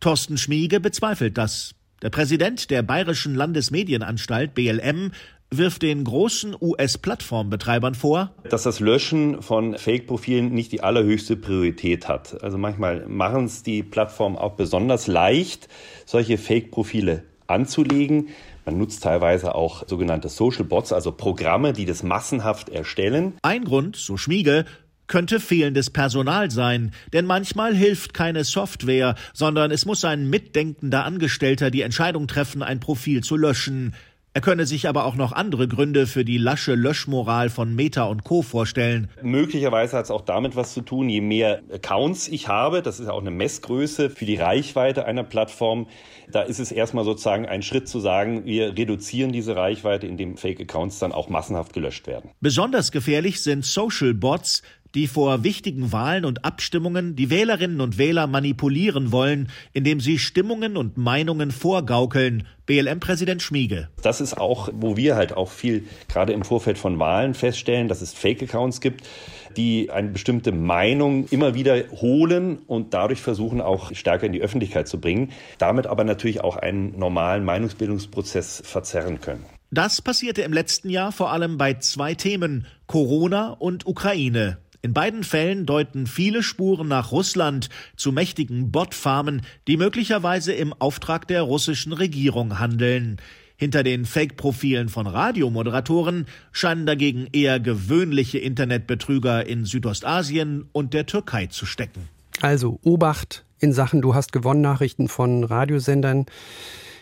Thorsten 0.00 0.36
Schmiege 0.36 0.78
bezweifelt 0.78 1.38
das. 1.38 1.74
Der 2.02 2.10
Präsident 2.10 2.70
der 2.72 2.82
Bayerischen 2.82 3.36
Landesmedienanstalt 3.36 4.54
BLM 4.54 5.12
wirft 5.52 5.82
den 5.82 6.02
großen 6.02 6.56
US-Plattformbetreibern 6.60 7.94
vor, 7.94 8.32
dass 8.50 8.64
das 8.64 8.80
Löschen 8.80 9.40
von 9.40 9.78
Fake-Profilen 9.78 10.52
nicht 10.52 10.72
die 10.72 10.82
allerhöchste 10.82 11.36
Priorität 11.36 12.08
hat. 12.08 12.42
Also 12.42 12.58
manchmal 12.58 13.06
machen 13.06 13.44
es 13.44 13.62
die 13.62 13.84
Plattformen 13.84 14.36
auch 14.36 14.54
besonders 14.54 15.06
leicht, 15.06 15.68
solche 16.04 16.38
Fake-Profile 16.38 17.22
anzulegen. 17.46 18.30
Man 18.64 18.78
nutzt 18.78 19.04
teilweise 19.04 19.54
auch 19.54 19.86
sogenannte 19.88 20.28
Social 20.28 20.64
Bots, 20.64 20.92
also 20.92 21.12
Programme, 21.12 21.72
die 21.72 21.84
das 21.84 22.02
massenhaft 22.02 22.68
erstellen. 22.68 23.34
Ein 23.42 23.64
Grund, 23.64 23.94
so 23.94 24.16
Schmiege, 24.16 24.64
könnte 25.12 25.40
fehlendes 25.40 25.90
Personal 25.90 26.50
sein, 26.50 26.90
denn 27.12 27.26
manchmal 27.26 27.74
hilft 27.74 28.14
keine 28.14 28.44
Software, 28.44 29.14
sondern 29.34 29.70
es 29.70 29.84
muss 29.84 30.06
ein 30.06 30.30
mitdenkender 30.30 31.04
Angestellter 31.04 31.70
die 31.70 31.82
Entscheidung 31.82 32.28
treffen, 32.28 32.62
ein 32.62 32.80
Profil 32.80 33.22
zu 33.22 33.36
löschen. 33.36 33.94
Er 34.32 34.40
könne 34.40 34.64
sich 34.64 34.88
aber 34.88 35.04
auch 35.04 35.14
noch 35.14 35.32
andere 35.32 35.68
Gründe 35.68 36.06
für 36.06 36.24
die 36.24 36.38
lasche 36.38 36.74
Löschmoral 36.74 37.50
von 37.50 37.74
Meta 37.74 38.04
und 38.04 38.24
Co. 38.24 38.40
vorstellen. 38.40 39.10
Möglicherweise 39.20 39.98
hat 39.98 40.06
es 40.06 40.10
auch 40.10 40.22
damit 40.22 40.56
was 40.56 40.72
zu 40.72 40.80
tun, 40.80 41.10
je 41.10 41.20
mehr 41.20 41.60
Accounts 41.70 42.28
ich 42.28 42.48
habe, 42.48 42.80
das 42.80 42.98
ist 42.98 43.08
ja 43.08 43.12
auch 43.12 43.20
eine 43.20 43.30
Messgröße 43.30 44.08
für 44.08 44.24
die 44.24 44.36
Reichweite 44.36 45.04
einer 45.04 45.24
Plattform, 45.24 45.88
da 46.30 46.40
ist 46.40 46.58
es 46.60 46.72
erstmal 46.72 47.04
sozusagen 47.04 47.44
ein 47.44 47.60
Schritt 47.60 47.86
zu 47.86 48.00
sagen, 48.00 48.46
wir 48.46 48.78
reduzieren 48.78 49.32
diese 49.32 49.54
Reichweite, 49.56 50.06
indem 50.06 50.38
Fake-Accounts 50.38 50.98
dann 50.98 51.12
auch 51.12 51.28
massenhaft 51.28 51.74
gelöscht 51.74 52.06
werden. 52.06 52.30
Besonders 52.40 52.90
gefährlich 52.90 53.42
sind 53.42 53.66
Social 53.66 54.14
Bots, 54.14 54.62
die 54.94 55.06
vor 55.06 55.44
wichtigen 55.44 55.92
Wahlen 55.92 56.24
und 56.24 56.44
Abstimmungen 56.44 57.16
die 57.16 57.30
Wählerinnen 57.30 57.80
und 57.80 57.98
Wähler 57.98 58.26
manipulieren 58.26 59.12
wollen, 59.12 59.48
indem 59.72 60.00
sie 60.00 60.18
Stimmungen 60.18 60.76
und 60.76 60.96
Meinungen 60.96 61.50
vorgaukeln. 61.50 62.46
BLM-Präsident 62.66 63.42
Schmiege. 63.42 63.88
Das 64.02 64.20
ist 64.20 64.38
auch, 64.38 64.68
wo 64.72 64.96
wir 64.96 65.16
halt 65.16 65.36
auch 65.36 65.50
viel 65.50 65.84
gerade 66.08 66.32
im 66.32 66.44
Vorfeld 66.44 66.78
von 66.78 66.98
Wahlen 66.98 67.34
feststellen, 67.34 67.88
dass 67.88 68.00
es 68.02 68.14
Fake-Accounts 68.14 68.80
gibt, 68.80 69.02
die 69.56 69.90
eine 69.90 70.08
bestimmte 70.08 70.52
Meinung 70.52 71.26
immer 71.30 71.54
wieder 71.54 71.82
holen 71.90 72.58
und 72.66 72.94
dadurch 72.94 73.20
versuchen 73.20 73.60
auch 73.60 73.92
stärker 73.94 74.26
in 74.26 74.32
die 74.32 74.40
Öffentlichkeit 74.40 74.88
zu 74.88 75.00
bringen, 75.00 75.32
damit 75.58 75.86
aber 75.86 76.04
natürlich 76.04 76.40
auch 76.42 76.56
einen 76.56 76.98
normalen 76.98 77.44
Meinungsbildungsprozess 77.44 78.62
verzerren 78.64 79.20
können. 79.20 79.44
Das 79.70 80.02
passierte 80.02 80.42
im 80.42 80.52
letzten 80.52 80.90
Jahr 80.90 81.12
vor 81.12 81.32
allem 81.32 81.56
bei 81.56 81.74
zwei 81.74 82.14
Themen 82.14 82.66
Corona 82.86 83.50
und 83.50 83.86
Ukraine. 83.86 84.58
In 84.84 84.94
beiden 84.94 85.22
Fällen 85.22 85.64
deuten 85.64 86.08
viele 86.08 86.42
Spuren 86.42 86.88
nach 86.88 87.12
Russland 87.12 87.68
zu 87.94 88.10
mächtigen 88.10 88.72
Botfarmen, 88.72 89.42
die 89.68 89.76
möglicherweise 89.76 90.52
im 90.52 90.72
Auftrag 90.72 91.28
der 91.28 91.42
russischen 91.42 91.92
Regierung 91.92 92.58
handeln. 92.58 93.18
Hinter 93.54 93.84
den 93.84 94.04
Fake-Profilen 94.04 94.88
von 94.88 95.06
Radiomoderatoren 95.06 96.26
scheinen 96.50 96.84
dagegen 96.84 97.28
eher 97.32 97.60
gewöhnliche 97.60 98.38
Internetbetrüger 98.38 99.46
in 99.46 99.66
Südostasien 99.66 100.68
und 100.72 100.94
der 100.94 101.06
Türkei 101.06 101.46
zu 101.46 101.64
stecken. 101.64 102.08
Also 102.40 102.80
Obacht 102.82 103.44
in 103.60 103.72
Sachen 103.72 104.02
Du 104.02 104.16
hast 104.16 104.32
gewonnen 104.32 104.62
Nachrichten 104.62 105.06
von 105.06 105.44
Radiosendern. 105.44 106.26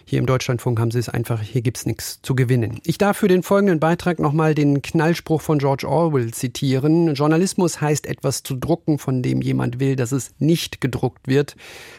Hier 0.04 0.18
im 0.18 0.26
Deutschlandfunk 0.26 0.78
haben 0.80 0.90
sie 0.90 0.98
es 0.98 1.08
einfach, 1.08 1.40
hier 1.42 1.62
gibt 1.62 1.78
es 1.78 1.86
nichts 1.86 2.20
zu 2.22 2.34
gewinnen. 2.34 2.80
Ich 2.84 2.98
darf 2.98 3.16
für 3.18 3.28
den 3.28 3.42
folgenden 3.42 3.80
Beitrag 3.80 4.18
nochmal 4.18 4.54
den 4.54 4.82
Knallspruch 4.82 5.40
von 5.40 5.58
George 5.58 5.88
Orwell 5.88 6.32
zitieren. 6.32 7.14
Journalismus 7.14 7.80
heißt 7.80 8.06
etwas 8.06 8.42
zu 8.42 8.56
drucken, 8.56 8.98
von 8.98 9.22
dem 9.22 9.42
jemand 9.42 9.80
will, 9.80 9.96
dass 9.96 10.12
es 10.12 10.32
nicht 10.38 10.80
gedruckt 10.80 11.28
wird. 11.28 11.56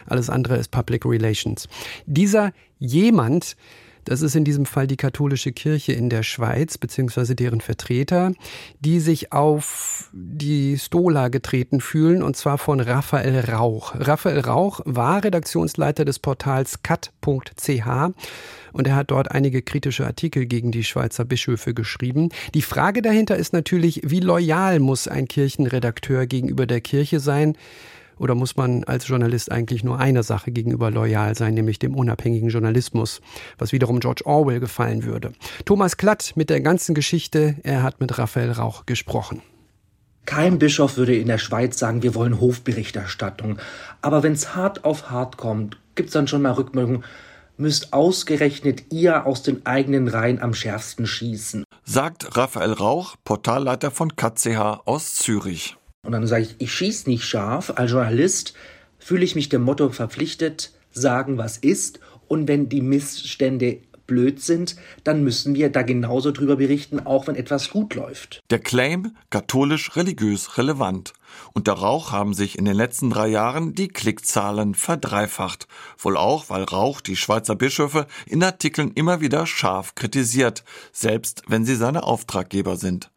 Alles 0.07 0.29
andere 0.29 0.57
ist 0.57 0.71
Public 0.71 1.05
Relations. 1.05 1.67
Dieser 2.05 2.51
jemand 2.79 3.55
das 4.05 4.21
ist 4.21 4.35
in 4.35 4.43
diesem 4.43 4.65
Fall 4.65 4.87
die 4.87 4.97
katholische 4.97 5.51
Kirche 5.51 5.93
in 5.93 6.09
der 6.09 6.23
Schweiz, 6.23 6.77
beziehungsweise 6.77 7.35
deren 7.35 7.61
Vertreter, 7.61 8.33
die 8.79 8.99
sich 8.99 9.31
auf 9.31 10.09
die 10.13 10.77
Stola 10.77 11.27
getreten 11.27 11.81
fühlen, 11.81 12.23
und 12.23 12.35
zwar 12.35 12.57
von 12.57 12.79
Raphael 12.79 13.39
Rauch. 13.51 13.93
Raphael 13.95 14.39
Rauch 14.39 14.81
war 14.85 15.23
Redaktionsleiter 15.23 16.05
des 16.05 16.19
Portals 16.19 16.83
cat.ch 16.83 17.87
und 18.73 18.87
er 18.87 18.95
hat 18.95 19.11
dort 19.11 19.31
einige 19.31 19.61
kritische 19.61 20.05
Artikel 20.05 20.45
gegen 20.45 20.71
die 20.71 20.83
Schweizer 20.83 21.25
Bischöfe 21.25 21.73
geschrieben. 21.73 22.29
Die 22.53 22.61
Frage 22.61 23.01
dahinter 23.01 23.35
ist 23.35 23.53
natürlich, 23.53 24.01
wie 24.03 24.19
loyal 24.19 24.79
muss 24.79 25.07
ein 25.07 25.27
Kirchenredakteur 25.27 26.25
gegenüber 26.25 26.65
der 26.65 26.81
Kirche 26.81 27.19
sein? 27.19 27.55
Oder 28.21 28.35
muss 28.35 28.55
man 28.55 28.83
als 28.83 29.07
Journalist 29.07 29.51
eigentlich 29.51 29.83
nur 29.83 29.97
einer 29.97 30.21
Sache 30.21 30.51
gegenüber 30.51 30.91
loyal 30.91 31.35
sein, 31.35 31.55
nämlich 31.55 31.79
dem 31.79 31.95
unabhängigen 31.95 32.49
Journalismus, 32.49 33.19
was 33.57 33.71
wiederum 33.71 33.99
George 33.99 34.21
Orwell 34.25 34.59
gefallen 34.59 35.03
würde? 35.05 35.31
Thomas 35.65 35.97
Klatt 35.97 36.33
mit 36.35 36.51
der 36.51 36.61
ganzen 36.61 36.93
Geschichte, 36.93 37.55
er 37.63 37.81
hat 37.81 37.99
mit 37.99 38.19
Raphael 38.19 38.51
Rauch 38.51 38.85
gesprochen. 38.85 39.41
Kein 40.25 40.59
Bischof 40.59 40.97
würde 40.97 41.15
in 41.15 41.25
der 41.29 41.39
Schweiz 41.39 41.79
sagen, 41.79 42.03
wir 42.03 42.13
wollen 42.13 42.39
Hofberichterstattung. 42.39 43.57
Aber 44.03 44.21
wenn 44.21 44.33
es 44.33 44.55
hart 44.55 44.85
auf 44.85 45.09
hart 45.09 45.37
kommt, 45.37 45.79
gibt 45.95 46.09
es 46.09 46.13
dann 46.13 46.27
schon 46.27 46.43
mal 46.43 46.51
Rückmeldungen, 46.51 47.03
müsst 47.57 47.91
ausgerechnet 47.91 48.91
ihr 48.91 49.25
aus 49.25 49.41
den 49.41 49.65
eigenen 49.65 50.07
Reihen 50.07 50.39
am 50.39 50.53
schärfsten 50.53 51.07
schießen. 51.07 51.63
Sagt 51.85 52.37
Raphael 52.37 52.73
Rauch, 52.73 53.15
Portalleiter 53.23 53.89
von 53.89 54.15
KCH 54.15 54.81
aus 54.85 55.15
Zürich. 55.15 55.75
Und 56.03 56.13
dann 56.13 56.25
sage 56.27 56.43
ich, 56.43 56.55
ich 56.59 56.73
schieße 56.73 57.09
nicht 57.09 57.23
scharf. 57.23 57.73
Als 57.75 57.91
Journalist 57.91 58.53
fühle 58.97 59.23
ich 59.23 59.35
mich 59.35 59.49
dem 59.49 59.61
Motto 59.61 59.89
verpflichtet, 59.89 60.71
sagen, 60.91 61.37
was 61.37 61.57
ist. 61.57 61.99
Und 62.27 62.47
wenn 62.47 62.69
die 62.69 62.81
Missstände 62.81 63.79
blöd 64.07 64.41
sind, 64.41 64.75
dann 65.03 65.23
müssen 65.23 65.55
wir 65.55 65.69
da 65.69 65.81
genauso 65.81 66.31
drüber 66.31 66.55
berichten, 66.55 66.99
auch 66.99 67.27
wenn 67.27 67.35
etwas 67.35 67.69
gut 67.69 67.95
läuft. 67.95 68.41
Der 68.49 68.59
Claim 68.59 69.15
katholisch 69.29 69.95
religiös 69.95 70.57
relevant. 70.57 71.13
Und 71.53 71.69
Rauch 71.69 72.11
haben 72.11 72.33
sich 72.33 72.57
in 72.57 72.65
den 72.65 72.75
letzten 72.75 73.09
drei 73.09 73.27
Jahren 73.27 73.73
die 73.73 73.87
Klickzahlen 73.87 74.75
verdreifacht. 74.75 75.67
Wohl 75.97 76.17
auch, 76.17 76.49
weil 76.49 76.63
Rauch 76.63 77.01
die 77.01 77.15
Schweizer 77.15 77.55
Bischöfe 77.55 78.05
in 78.25 78.43
Artikeln 78.43 78.91
immer 78.95 79.21
wieder 79.21 79.45
scharf 79.45 79.95
kritisiert, 79.95 80.63
selbst 80.91 81.43
wenn 81.47 81.65
sie 81.65 81.75
seine 81.75 82.03
Auftraggeber 82.03 82.75
sind. 82.75 83.11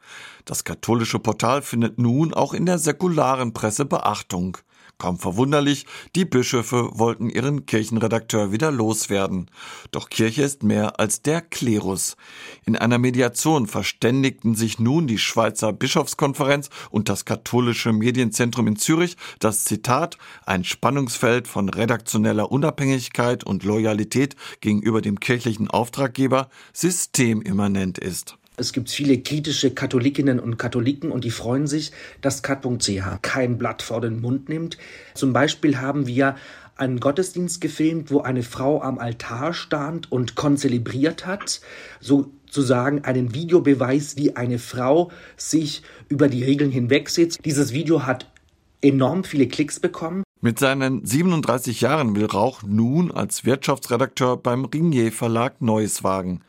Das 0.44 0.64
katholische 0.64 1.18
Portal 1.18 1.62
findet 1.62 1.98
nun 1.98 2.34
auch 2.34 2.54
in 2.54 2.66
der 2.66 2.78
säkularen 2.78 3.52
Presse 3.52 3.84
Beachtung. 3.84 4.58
Kaum 4.98 5.18
verwunderlich, 5.18 5.86
die 6.14 6.24
Bischöfe 6.24 6.90
wollten 6.92 7.28
ihren 7.28 7.66
Kirchenredakteur 7.66 8.52
wieder 8.52 8.70
loswerden. 8.70 9.50
Doch 9.90 10.08
Kirche 10.08 10.42
ist 10.42 10.62
mehr 10.62 11.00
als 11.00 11.20
der 11.20 11.40
Klerus. 11.40 12.16
In 12.64 12.76
einer 12.76 12.98
Mediation 12.98 13.66
verständigten 13.66 14.54
sich 14.54 14.78
nun 14.78 15.06
die 15.06 15.18
Schweizer 15.18 15.72
Bischofskonferenz 15.72 16.70
und 16.90 17.08
das 17.08 17.24
katholische 17.24 17.92
Medienzentrum 17.92 18.68
in 18.68 18.76
Zürich, 18.76 19.16
das 19.40 19.64
Zitat 19.64 20.16
ein 20.46 20.64
Spannungsfeld 20.64 21.48
von 21.48 21.68
redaktioneller 21.68 22.52
Unabhängigkeit 22.52 23.44
und 23.44 23.64
Loyalität 23.64 24.36
gegenüber 24.60 25.02
dem 25.02 25.18
kirchlichen 25.18 25.68
Auftraggeber 25.68 26.48
systemimmanent 26.72 27.98
ist. 27.98 28.38
Es 28.56 28.72
gibt 28.72 28.88
viele 28.88 29.18
kritische 29.18 29.72
Katholikinnen 29.72 30.38
und 30.38 30.58
Katholiken 30.58 31.10
und 31.10 31.24
die 31.24 31.32
freuen 31.32 31.66
sich, 31.66 31.90
dass 32.20 32.44
cat.ch 32.44 33.22
kein 33.22 33.58
Blatt 33.58 33.82
vor 33.82 34.00
den 34.00 34.20
Mund 34.20 34.48
nimmt. 34.48 34.78
Zum 35.14 35.32
Beispiel 35.32 35.78
haben 35.78 36.06
wir 36.06 36.36
einen 36.76 37.00
Gottesdienst 37.00 37.60
gefilmt, 37.60 38.12
wo 38.12 38.20
eine 38.20 38.44
Frau 38.44 38.80
am 38.80 38.98
Altar 38.98 39.54
stand 39.54 40.10
und 40.12 40.36
konzelebriert 40.36 41.26
hat, 41.26 41.60
sozusagen 42.00 43.04
einen 43.04 43.34
Videobeweis, 43.34 44.16
wie 44.16 44.36
eine 44.36 44.60
Frau 44.60 45.10
sich 45.36 45.82
über 46.08 46.28
die 46.28 46.44
Regeln 46.44 46.70
hinwegsetzt. 46.70 47.40
Dieses 47.44 47.72
Video 47.72 48.06
hat 48.06 48.30
enorm 48.80 49.24
viele 49.24 49.48
Klicks 49.48 49.80
bekommen. 49.80 50.22
Mit 50.44 50.58
seinen 50.58 51.06
37 51.06 51.80
Jahren 51.80 52.14
will 52.14 52.26
Rauch 52.26 52.62
nun 52.62 53.10
als 53.10 53.46
Wirtschaftsredakteur 53.46 54.36
beim 54.36 54.66
Ringier 54.66 55.10
Verlag 55.10 55.62
Neues 55.62 56.04
wagen. 56.04 56.42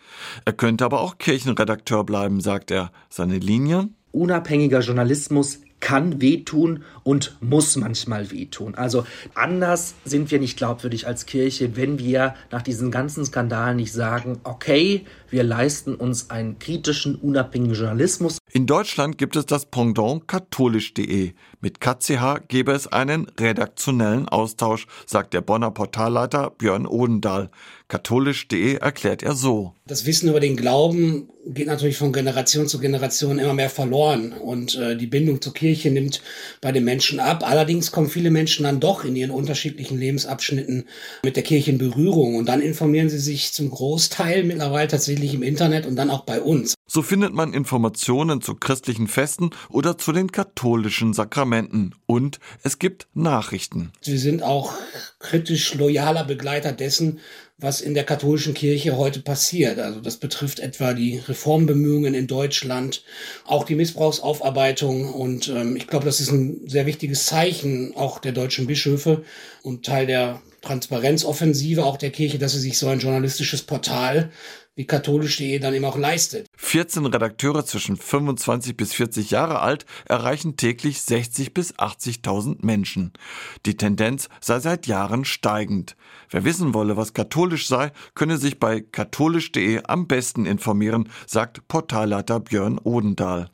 Er 0.44 0.52
könnte 0.52 0.84
aber 0.84 1.00
auch 1.00 1.18
Kirchenredakteur 1.18 2.04
bleiben, 2.04 2.42
sagt 2.42 2.72
er. 2.72 2.92
Seine 3.08 3.38
Linie? 3.38 3.88
Unabhängiger 4.12 4.82
Journalismus 4.82 5.62
kann 5.80 6.20
wehtun 6.20 6.84
und 7.04 7.38
muss 7.40 7.78
manchmal 7.78 8.32
wehtun. 8.32 8.76
Also 8.76 9.06
anders 9.34 9.96
sind 10.04 10.30
wir 10.30 10.40
nicht 10.40 10.58
glaubwürdig 10.58 11.08
als 11.08 11.26
Kirche, 11.26 11.78
wenn 11.78 11.98
wir 11.98 12.36
nach 12.52 12.64
diesen 12.64 12.92
ganzen 12.92 13.24
Skandalen 13.24 13.78
nicht 13.78 13.94
sagen, 13.94 14.40
okay, 14.44 15.06
wir 15.36 15.44
leisten 15.44 15.96
uns 15.96 16.30
einen 16.30 16.60
kritischen, 16.60 17.16
unabhängigen 17.16 17.76
Journalismus. 17.76 18.38
In 18.54 18.68
Deutschland 18.68 19.18
gibt 19.18 19.36
es 19.36 19.46
das 19.46 19.66
Pendant 19.66 20.30
katholisch.de. 20.30 21.34
Mit 21.60 21.82
KCH 21.82 22.48
gäbe 22.48 22.72
es 22.72 22.88
einen 22.88 23.28
redaktionellen 23.38 24.30
Austausch, 24.30 24.88
sagt 25.06 25.34
der 25.34 25.42
Bonner 25.42 25.72
Portalleiter 25.72 26.52
Björn 26.52 26.88
Odendahl. 26.88 27.50
Katholisch.de 27.88 28.76
erklärt 28.76 29.24
er 29.24 29.36
so. 29.36 29.74
Das 29.86 30.06
Wissen 30.06 30.30
über 30.30 30.40
den 30.40 30.56
Glauben 30.56 31.30
geht 31.48 31.68
natürlich 31.68 31.98
von 31.98 32.12
Generation 32.12 32.68
zu 32.68 32.80
Generation 32.80 33.38
immer 33.38 33.54
mehr 33.54 33.70
verloren 33.70 34.34
und 34.34 34.76
äh, 34.76 34.98
die 34.98 35.06
Bindung 35.06 35.42
zur 35.42 35.54
Kirche 35.54 35.92
nimmt 35.92 36.22
bei 36.62 36.72
den 36.72 36.84
Menschen 36.84 37.20
ab. 37.20 37.48
Allerdings 37.48 37.92
kommen 37.92 38.10
viele 38.10 38.32
Menschen 38.32 38.64
dann 38.64 38.80
doch 38.80 39.06
in 39.06 39.16
ihren 39.16 39.30
unterschiedlichen 39.30 40.00
Lebensabschnitten 40.00 40.86
mit 41.24 41.36
der 41.36 41.44
Kirche 41.44 41.72
in 41.72 41.78
Berührung 41.78 42.36
und 42.36 42.48
dann 42.48 42.62
informieren 42.62 43.10
sie 43.10 43.20
sich 43.20 43.54
zum 43.54 43.70
Großteil 43.70 44.44
mittlerweile 44.44 44.88
tatsächlich 44.88 45.25
im 45.34 45.44
Internet 45.44 45.86
und 45.86 45.96
dann 45.96 46.10
auch 46.10 46.26
bei 46.26 46.42
uns. 46.42 46.76
So 46.88 47.02
findet 47.02 47.34
man 47.34 47.54
Informationen 47.54 48.42
zu 48.42 48.56
christlichen 48.56 49.08
Festen 49.08 49.50
oder 49.70 49.98
zu 49.98 50.12
den 50.12 50.32
katholischen 50.32 51.14
Sakramenten 51.14 51.96
und 52.06 52.40
es 52.64 52.80
gibt 52.80 53.08
Nachrichten. 53.14 53.92
Wir 54.04 54.20
sind 54.20 54.44
auch 54.44 54.74
kritisch 55.20 55.74
loyaler 55.74 56.24
Begleiter 56.24 56.72
dessen, 56.72 57.20
was 57.58 57.80
in 57.80 57.94
der 57.94 58.04
katholischen 58.04 58.54
Kirche 58.54 58.98
heute 58.98 59.22
passiert. 59.22 59.80
Also 59.80 60.02
das 60.02 60.18
betrifft 60.18 60.60
etwa 60.60 60.94
die 60.94 61.18
Reformbemühungen 61.18 62.14
in 62.14 62.28
Deutschland, 62.28 63.04
auch 63.46 63.64
die 63.64 63.76
Missbrauchsaufarbeitung. 63.76 65.14
Und 65.14 65.48
ähm, 65.48 65.76
ich 65.76 65.88
glaube, 65.88 66.06
das 66.06 66.20
ist 66.20 66.32
ein 66.32 66.68
sehr 66.68 66.86
wichtiges 66.86 67.26
Zeichen 67.26 67.96
auch 67.96 68.20
der 68.20 68.34
deutschen 68.34 68.68
Bischöfe 68.68 69.24
und 69.64 69.86
Teil 69.86 70.06
der 70.06 70.42
Transparenzoffensive 70.66 71.86
auch 71.86 71.98
der 71.98 72.12
Kirche, 72.12 72.38
dass 72.38 72.54
sie 72.54 72.60
sich 72.60 72.78
so 72.78 72.88
ein 72.88 73.00
journalistisches 73.00 73.62
Portal 73.62 74.32
wie 74.76 74.86
katholisch.de 74.86 75.58
dann 75.60 75.74
eben 75.74 75.86
auch 75.86 75.98
leistet. 75.98 76.48
14 76.58 77.06
Redakteure 77.06 77.66
zwischen 77.66 77.96
25 77.96 78.76
bis 78.76 78.94
40 78.94 79.32
Jahre 79.32 79.62
alt 79.62 79.86
erreichen 80.06 80.58
täglich 80.58 81.02
60 81.02 81.54
bis 81.54 81.74
80.000 81.76 82.58
Menschen. 82.66 83.14
Die 83.66 83.78
Tendenz 83.78 84.28
sei 84.42 84.60
seit 84.60 84.86
Jahren 84.86 85.24
steigend. 85.24 85.96
Wer 86.30 86.44
wissen 86.44 86.74
wolle, 86.74 86.98
was 86.98 87.14
katholisch 87.14 87.68
sei, 87.68 87.92
könne 88.16 88.38
sich 88.38 88.60
bei 88.60 88.82
katholisch.de 88.82 89.84
am 89.86 90.08
besten 90.08 90.46
informieren, 90.46 91.10
sagt 91.26 91.68
Portalleiter 91.70 92.42
Björn 92.42 92.78
Odendahl. 92.78 93.50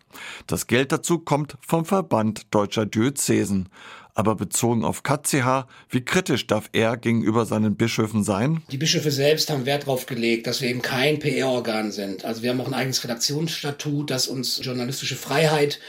Das 0.47 0.67
Geld 0.67 0.91
dazu 0.91 1.19
kommt 1.19 1.57
vom 1.61 1.85
Verband 1.85 2.53
Deutscher 2.53 2.85
Diözesen. 2.85 3.69
Aber 4.13 4.35
bezogen 4.35 4.83
auf 4.83 5.03
KCH, 5.03 5.65
wie 5.89 6.01
kritisch 6.03 6.47
darf 6.47 6.69
er 6.73 6.97
gegenüber 6.97 7.45
seinen 7.45 7.75
Bischöfen 7.75 8.23
sein? 8.23 8.61
Die 8.71 8.77
Bischöfe 8.77 9.11
selbst 9.11 9.49
haben 9.49 9.65
Wert 9.65 9.83
darauf 9.83 10.05
gelegt, 10.05 10.47
dass 10.47 10.61
wir 10.61 10.69
eben 10.69 10.81
kein 10.81 11.19
PR-Organ 11.19 11.91
sind. 11.91 12.25
Also 12.25 12.41
wir 12.43 12.49
haben 12.49 12.61
auch 12.61 12.67
ein 12.67 12.73
eigenes 12.73 13.03
Redaktionsstatut, 13.03 14.09
das 14.09 14.27
uns 14.27 14.59
journalistische 14.63 15.15
Freiheit 15.15 15.79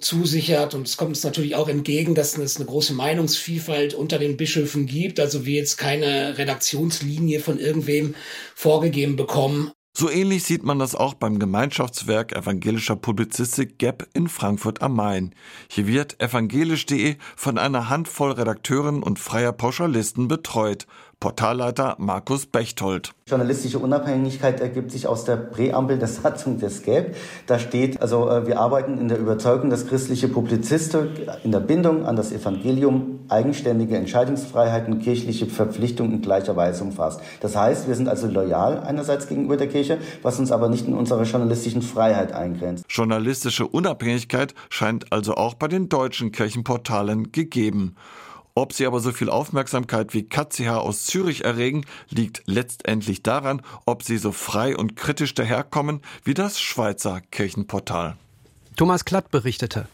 zusichert. 0.00 0.74
Und 0.74 0.86
es 0.86 0.96
kommt 0.96 1.10
uns 1.10 1.24
natürlich 1.24 1.54
auch 1.54 1.68
entgegen, 1.68 2.14
dass 2.14 2.36
es 2.36 2.56
eine 2.56 2.66
große 2.66 2.94
Meinungsvielfalt 2.94 3.94
unter 3.94 4.18
den 4.18 4.36
Bischöfen 4.36 4.86
gibt. 4.86 5.20
Also 5.20 5.46
wir 5.46 5.56
jetzt 5.56 5.76
keine 5.76 6.38
Redaktionslinie 6.38 7.40
von 7.40 7.58
irgendwem 7.58 8.14
vorgegeben 8.54 9.16
bekommen. 9.16 9.72
So 9.98 10.10
ähnlich 10.10 10.44
sieht 10.44 10.62
man 10.62 10.78
das 10.78 10.94
auch 10.94 11.14
beim 11.14 11.38
Gemeinschaftswerk 11.38 12.36
evangelischer 12.36 12.96
Publizistik 12.96 13.78
GAP 13.78 14.06
in 14.12 14.28
Frankfurt 14.28 14.82
am 14.82 14.94
Main. 14.94 15.34
Hier 15.68 15.86
wird 15.86 16.20
evangelisch.de 16.20 17.16
von 17.34 17.56
einer 17.56 17.88
Handvoll 17.88 18.32
Redakteuren 18.32 19.02
und 19.02 19.18
freier 19.18 19.52
Pauschalisten 19.52 20.28
betreut. 20.28 20.86
Portalleiter 21.18 21.96
Markus 21.98 22.44
Bechtold. 22.44 23.12
Journalistische 23.26 23.78
Unabhängigkeit 23.78 24.60
ergibt 24.60 24.90
sich 24.92 25.06
aus 25.06 25.24
der 25.24 25.36
Präambel 25.36 25.98
der 25.98 26.08
Satzung 26.22 26.58
des 26.58 26.82
GAP. 26.82 27.16
Da 27.46 27.58
steht, 27.58 28.02
also 28.02 28.28
äh, 28.28 28.46
wir 28.46 28.60
arbeiten 28.60 28.98
in 28.98 29.08
der 29.08 29.18
Überzeugung, 29.18 29.70
dass 29.70 29.86
christliche 29.86 30.28
Publizistik 30.28 31.26
in 31.42 31.52
der 31.52 31.60
Bindung 31.60 32.04
an 32.04 32.16
das 32.16 32.32
Evangelium 32.32 33.20
eigenständige 33.28 33.96
Entscheidungsfreiheit 33.96 34.88
und 34.88 35.00
kirchliche 35.00 35.46
Verpflichtungen 35.46 36.12
in 36.12 36.22
gleicher 36.22 36.54
Weise 36.54 36.84
umfasst. 36.84 37.20
Das 37.40 37.56
heißt, 37.56 37.88
wir 37.88 37.94
sind 37.94 38.08
also 38.08 38.26
loyal 38.26 38.80
einerseits 38.80 39.26
gegenüber 39.26 39.56
der 39.56 39.68
Kirche, 39.68 39.98
was 40.22 40.38
uns 40.38 40.52
aber 40.52 40.68
nicht 40.68 40.86
in 40.86 40.94
unserer 40.94 41.22
journalistischen 41.22 41.82
Freiheit 41.82 42.32
eingrenzt. 42.32 42.84
Journalistische 42.88 43.66
Unabhängigkeit 43.66 44.54
scheint 44.68 45.12
also 45.12 45.34
auch 45.34 45.54
bei 45.54 45.66
den 45.66 45.88
deutschen 45.88 46.30
Kirchenportalen 46.30 47.32
gegeben. 47.32 47.96
Ob 48.58 48.72
sie 48.72 48.86
aber 48.86 49.00
so 49.00 49.12
viel 49.12 49.28
Aufmerksamkeit 49.28 50.14
wie 50.14 50.22
KCH 50.22 50.68
aus 50.68 51.04
Zürich 51.04 51.44
erregen, 51.44 51.84
liegt 52.08 52.42
letztendlich 52.46 53.22
daran, 53.22 53.60
ob 53.84 54.02
sie 54.02 54.16
so 54.16 54.32
frei 54.32 54.74
und 54.74 54.96
kritisch 54.96 55.34
daherkommen 55.34 56.00
wie 56.24 56.32
das 56.32 56.58
Schweizer 56.58 57.20
Kirchenportal. 57.30 58.16
Thomas 58.74 59.04
Klatt 59.04 59.30
berichtete. 59.30 59.88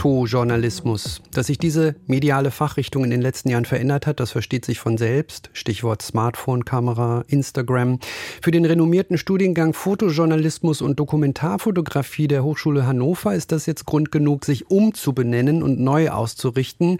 Fotojournalismus. 0.00 1.20
Dass 1.30 1.48
sich 1.48 1.58
diese 1.58 1.94
mediale 2.06 2.50
Fachrichtung 2.50 3.04
in 3.04 3.10
den 3.10 3.20
letzten 3.20 3.50
Jahren 3.50 3.66
verändert 3.66 4.06
hat, 4.06 4.18
das 4.18 4.30
versteht 4.30 4.64
sich 4.64 4.78
von 4.78 4.96
selbst. 4.96 5.50
Stichwort 5.52 6.00
Smartphone-Kamera, 6.00 7.24
Instagram. 7.28 7.98
Für 8.40 8.50
den 8.50 8.64
renommierten 8.64 9.18
Studiengang 9.18 9.74
Fotojournalismus 9.74 10.80
und 10.80 10.98
Dokumentarfotografie 10.98 12.28
der 12.28 12.42
Hochschule 12.44 12.86
Hannover 12.86 13.34
ist 13.34 13.52
das 13.52 13.66
jetzt 13.66 13.84
Grund 13.84 14.10
genug, 14.10 14.46
sich 14.46 14.70
umzubenennen 14.70 15.62
und 15.62 15.78
neu 15.80 16.08
auszurichten. 16.08 16.96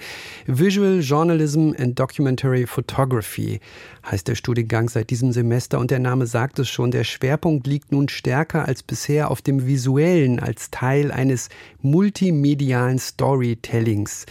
Visual 0.47 1.01
Journalism 1.01 1.73
and 1.79 1.99
Documentary 1.99 2.67
Photography 2.67 3.61
heißt 4.05 4.29
der 4.29 4.35
Studiengang 4.35 4.91
seit 4.91 5.09
diesem 5.09 5.33
Semester 5.33 5.79
und 5.79 5.91
der 5.91 6.01
Name 6.01 6.27
sagt 6.27 6.59
es 6.59 6.69
schon, 6.69 6.91
der 6.91 7.05
Schwerpunkt 7.05 7.67
liegt 7.67 7.93
nun 7.93 8.11
stärker 8.11 8.69
als 8.69 8.83
bisher 8.83 9.31
auf 9.31 9.41
dem 9.41 9.67
Visuellen 9.67 10.39
als 10.39 10.71
Teil 10.71 11.13
eines 11.13 11.49
multimedialen 11.81 12.90
Storytellings. 12.99 14.27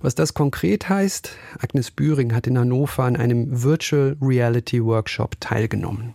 Was 0.00 0.14
das 0.14 0.34
konkret 0.34 0.88
heißt, 0.88 1.36
Agnes 1.58 1.90
Bühring 1.90 2.34
hat 2.34 2.46
in 2.46 2.58
Hannover 2.58 3.04
an 3.04 3.16
einem 3.16 3.62
Virtual 3.62 4.16
Reality 4.20 4.84
Workshop 4.84 5.40
teilgenommen. 5.40 6.14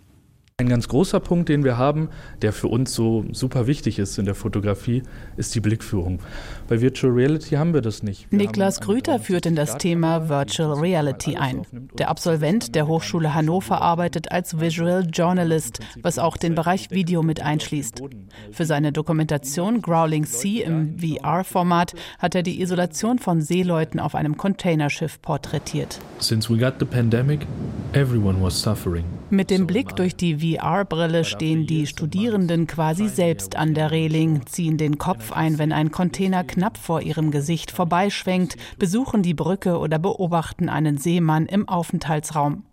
Ein 0.61 0.69
ganz 0.69 0.87
großer 0.87 1.19
Punkt, 1.19 1.49
den 1.49 1.63
wir 1.63 1.79
haben, 1.79 2.09
der 2.43 2.53
für 2.53 2.67
uns 2.67 2.93
so 2.93 3.25
super 3.31 3.65
wichtig 3.65 3.97
ist 3.97 4.19
in 4.19 4.25
der 4.25 4.35
Fotografie, 4.35 5.01
ist 5.35 5.55
die 5.55 5.59
Blickführung. 5.59 6.19
Bei 6.67 6.81
Virtual 6.81 7.11
Reality 7.11 7.55
haben 7.55 7.73
wir 7.73 7.81
das 7.81 8.03
nicht. 8.03 8.27
Wir 8.29 8.37
Niklas 8.37 8.79
Grüter 8.79 9.17
führt 9.17 9.47
in 9.47 9.55
das 9.55 9.79
Thema 9.79 10.29
Virtual 10.29 10.73
Reality 10.79 11.35
ein. 11.35 11.63
Der 11.97 12.09
Absolvent 12.09 12.75
der 12.75 12.85
Hochschule 12.85 13.33
Hannover 13.33 13.81
arbeitet 13.81 14.31
als 14.31 14.59
Visual 14.59 15.07
Journalist, 15.11 15.79
was 16.03 16.19
auch 16.19 16.37
den 16.37 16.53
Bereich 16.53 16.91
Video 16.91 17.23
mit 17.23 17.41
einschließt. 17.41 18.03
Für 18.51 18.65
seine 18.65 18.91
Dokumentation 18.91 19.81
Growling 19.81 20.25
Sea 20.25 20.67
im 20.67 20.99
VR-Format 20.99 21.95
hat 22.19 22.35
er 22.35 22.43
die 22.43 22.61
Isolation 22.61 23.17
von 23.17 23.41
Seeleuten 23.41 23.99
auf 23.99 24.13
einem 24.13 24.37
Containerschiff 24.37 25.23
porträtiert. 25.23 25.97
Since 26.19 26.53
we 26.53 26.59
got 26.59 26.75
the 26.77 26.85
pandemic, 26.85 27.47
everyone 27.93 28.39
was 28.39 28.61
suffering. 28.61 29.05
Mit 29.33 29.49
dem 29.49 29.65
Blick 29.65 29.95
durch 29.95 30.17
die 30.17 30.57
VR-Brille 30.57 31.23
stehen 31.23 31.65
die 31.65 31.87
Studierenden 31.87 32.67
quasi 32.67 33.07
selbst 33.07 33.55
an 33.55 33.73
der 33.73 33.89
Reling, 33.89 34.45
ziehen 34.45 34.77
den 34.77 34.97
Kopf 34.97 35.31
ein, 35.31 35.57
wenn 35.57 35.71
ein 35.71 35.89
Container 35.89 36.43
knapp 36.43 36.77
vor 36.77 37.01
ihrem 37.01 37.31
Gesicht 37.31 37.71
vorbeischwenkt, 37.71 38.57
besuchen 38.77 39.23
die 39.23 39.33
Brücke 39.33 39.79
oder 39.79 39.99
beobachten 39.99 40.67
einen 40.67 40.97
Seemann 40.97 41.45
im 41.45 41.69
Aufenthaltsraum. 41.69 42.65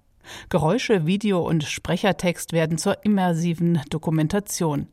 Geräusche, 0.48 1.06
Video 1.06 1.46
und 1.46 1.62
Sprechertext 1.62 2.52
werden 2.52 2.76
zur 2.76 3.04
immersiven 3.04 3.80
Dokumentation. 3.88 4.88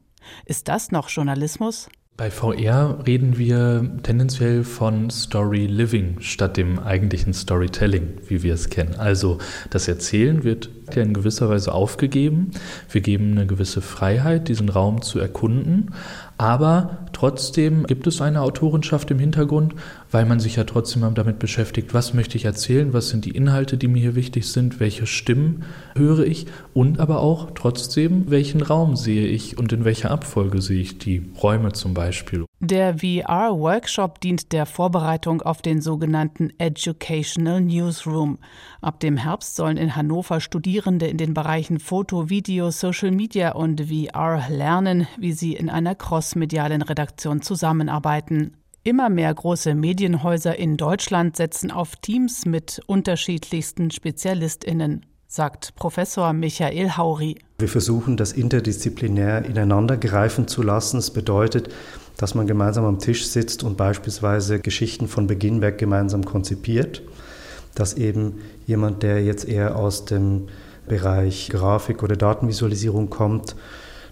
Ist 0.45 0.67
das 0.67 0.91
noch 0.91 1.10
Journalismus? 1.10 1.89
Bei 2.17 2.32
VR 2.32 3.06
reden 3.06 3.38
wir 3.38 3.91
tendenziell 4.04 4.63
von 4.63 5.10
Story 5.10 5.65
Living 5.65 6.21
statt 6.21 6.56
dem 6.56 6.80
eigentlichen 6.80 7.34
Storytelling, 7.34 8.21
wie 8.30 8.41
wir 8.41 8.54
es 8.54 8.69
kennen. 8.69 8.95
Also 8.95 9.39
das 9.69 9.89
Erzählen 9.89 10.45
wird 10.45 10.69
ja 10.95 11.01
in 11.01 11.13
gewisser 11.13 11.49
Weise 11.49 11.73
aufgegeben. 11.73 12.51
Wir 12.89 13.01
geben 13.01 13.34
eine 13.34 13.47
gewisse 13.47 13.82
Freiheit, 13.82 14.47
diesen 14.47 14.69
Raum 14.69 15.01
zu 15.01 15.19
erkunden, 15.19 15.93
aber 16.38 17.05
Trotzdem 17.15 17.86
gibt 17.86 18.08
es 18.08 18.19
eine 18.19 18.41
Autorenschaft 18.41 19.10
im 19.10 19.19
Hintergrund, 19.19 19.73
weil 20.12 20.25
man 20.25 20.41
sich 20.41 20.58
ja 20.58 20.65
trotzdem 20.65 21.13
damit 21.15 21.39
beschäftigt, 21.39 21.93
was 21.93 22.13
möchte 22.13 22.36
ich 22.36 22.43
erzählen, 22.43 22.91
was 22.91 23.08
sind 23.08 23.23
die 23.23 23.32
Inhalte, 23.32 23.78
die 23.78 23.88
mir 23.88 24.01
hier 24.01 24.15
wichtig 24.15 24.51
sind, 24.51 24.82
welche 24.82 25.08
Stimmen 25.08 25.63
höre 25.95 26.25
ich 26.25 26.45
und 26.73 26.99
aber 26.99 27.21
auch 27.21 27.51
trotzdem, 27.56 28.30
welchen 28.30 28.62
Raum 28.62 28.97
sehe 28.97 29.28
ich 29.28 29.58
und 29.58 29.71
in 29.71 29.86
welcher 29.86 30.12
Abfolge 30.12 30.62
sehe 30.62 30.82
ich 30.82 30.97
die 30.97 31.25
Räume 31.41 31.71
zum 31.71 31.93
Beispiel. 31.93 32.43
Der 32.60 32.97
VR-Workshop 32.97 34.19
dient 34.19 34.51
der 34.51 34.65
Vorbereitung 34.65 35.41
auf 35.41 35.62
den 35.62 35.82
sogenannten 35.82 36.51
Educational 36.58 37.62
Newsroom. 37.62 38.39
Ab 38.82 38.99
dem 38.99 39.17
Herbst 39.17 39.56
sollen 39.56 39.78
in 39.78 39.95
Hannover 39.95 40.41
Studierende 40.41 41.08
in 41.08 41.17
den 41.17 41.34
Bereichen 41.34 41.80
Foto, 41.80 42.30
Video, 42.30 42.71
Social 42.71 43.12
Media 43.12 43.54
und 43.54 43.84
VR 43.89 44.49
lernen, 44.49 45.08
wie 45.17 45.32
sie 45.32 45.54
in 45.54 45.69
einer 45.69 45.95
crossmedialen 45.95 46.82
Redaktion 46.82 47.05
zusammenarbeiten. 47.41 48.58
Immer 48.84 49.10
mehr 49.10 49.34
große 49.34 49.74
Medienhäuser 49.74 50.58
in 50.58 50.78
Deutschland 50.78 51.36
setzen 51.36 51.72
auf 51.72 51.96
Teams 51.96 52.46
mit 52.46 52.82
unterschiedlichsten 52.88 53.91
Spezialistinnen 53.91 55.06
sagt 55.28 55.76
Professor 55.76 56.32
Michael 56.32 56.91
Hauri. 56.91 57.38
Wir 57.60 57.68
versuchen, 57.68 58.15
das 58.15 58.32
interdisziplinär 58.32 59.44
ineinander 59.44 59.98
greifen 59.98 60.48
zu 60.48 60.62
lassen. 60.62 60.98
Das 60.98 61.12
bedeutet, 61.12 61.70
dass 62.15 62.36
man 62.36 62.48
gemeinsam 62.48 62.86
am 62.86 63.00
Tisch 63.00 63.28
sitzt 63.28 63.63
und 63.63 63.76
beispielsweise 63.76 64.60
Geschichten 64.60 65.08
von 65.08 65.28
Beginn 65.28 65.62
weg 65.62 65.78
gemeinsam 65.78 66.24
konzipiert. 66.24 67.02
Dass 67.74 67.96
eben 67.96 68.39
jemand, 68.65 69.04
der 69.04 69.24
jetzt 69.24 69.46
eher 69.46 69.76
aus 69.76 70.06
dem 70.06 70.48
Bereich 70.88 71.50
Grafik 71.50 72.04
oder 72.04 72.15
Datenvisualisierung 72.15 73.10
kommt, 73.10 73.56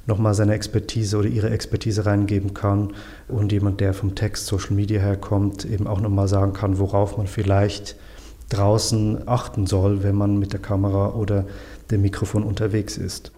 nochmal 0.05 0.33
seine 0.33 0.53
Expertise 0.53 1.17
oder 1.17 1.29
ihre 1.29 1.49
Expertise 1.49 2.05
reingeben 2.05 2.53
kann 2.53 2.93
und 3.27 3.51
jemand, 3.51 3.79
der 3.79 3.93
vom 3.93 4.15
Text, 4.15 4.47
Social 4.47 4.73
Media 4.73 4.99
herkommt, 4.99 5.65
eben 5.65 5.87
auch 5.87 6.01
nochmal 6.01 6.27
sagen 6.27 6.53
kann, 6.53 6.79
worauf 6.79 7.17
man 7.17 7.27
vielleicht 7.27 7.95
draußen 8.49 9.27
achten 9.27 9.65
soll, 9.65 10.03
wenn 10.03 10.15
man 10.15 10.37
mit 10.37 10.53
der 10.53 10.59
Kamera 10.59 11.13
oder 11.13 11.45
dem 11.89 12.01
Mikrofon 12.01 12.43
unterwegs 12.43 12.97
ist. 12.97 13.31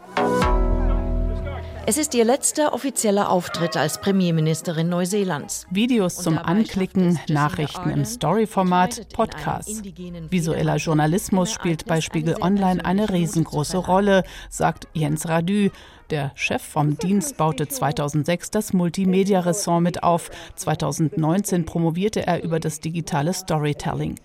Es 1.87 1.99
ist 1.99 2.15
ihr 2.15 2.25
letzter 2.25 2.73
offizieller 2.73 3.29
Auftritt 3.29 3.77
als 3.77 4.01
Premierministerin 4.01 4.89
Neuseelands. 4.89 5.67
Videos 5.69 6.15
zum 6.15 6.39
Anklicken, 6.39 7.19
Nachrichten 7.29 7.91
im 7.91 8.05
Story-Format, 8.05 9.09
Podcasts. 9.13 9.83
Visueller 10.31 10.77
Journalismus 10.77 11.51
spielt 11.51 11.85
bei 11.85 12.01
Spiegel 12.01 12.37
Online 12.41 12.83
eine 12.83 13.11
riesengroße 13.11 13.77
Rolle, 13.77 14.23
sagt 14.49 14.87
Jens 14.93 15.27
Radü. 15.27 15.69
Der 16.09 16.31
Chef 16.33 16.63
vom 16.63 16.97
Dienst 16.97 17.37
baute 17.37 17.67
2006 17.67 18.49
das 18.49 18.73
Multimedia-Ressort 18.73 19.83
mit 19.83 20.01
auf. 20.01 20.31
2019 20.55 21.67
promovierte 21.67 22.25
er 22.25 22.43
über 22.43 22.59
das 22.59 22.79
digitale 22.79 23.31
Storytelling. 23.31 24.15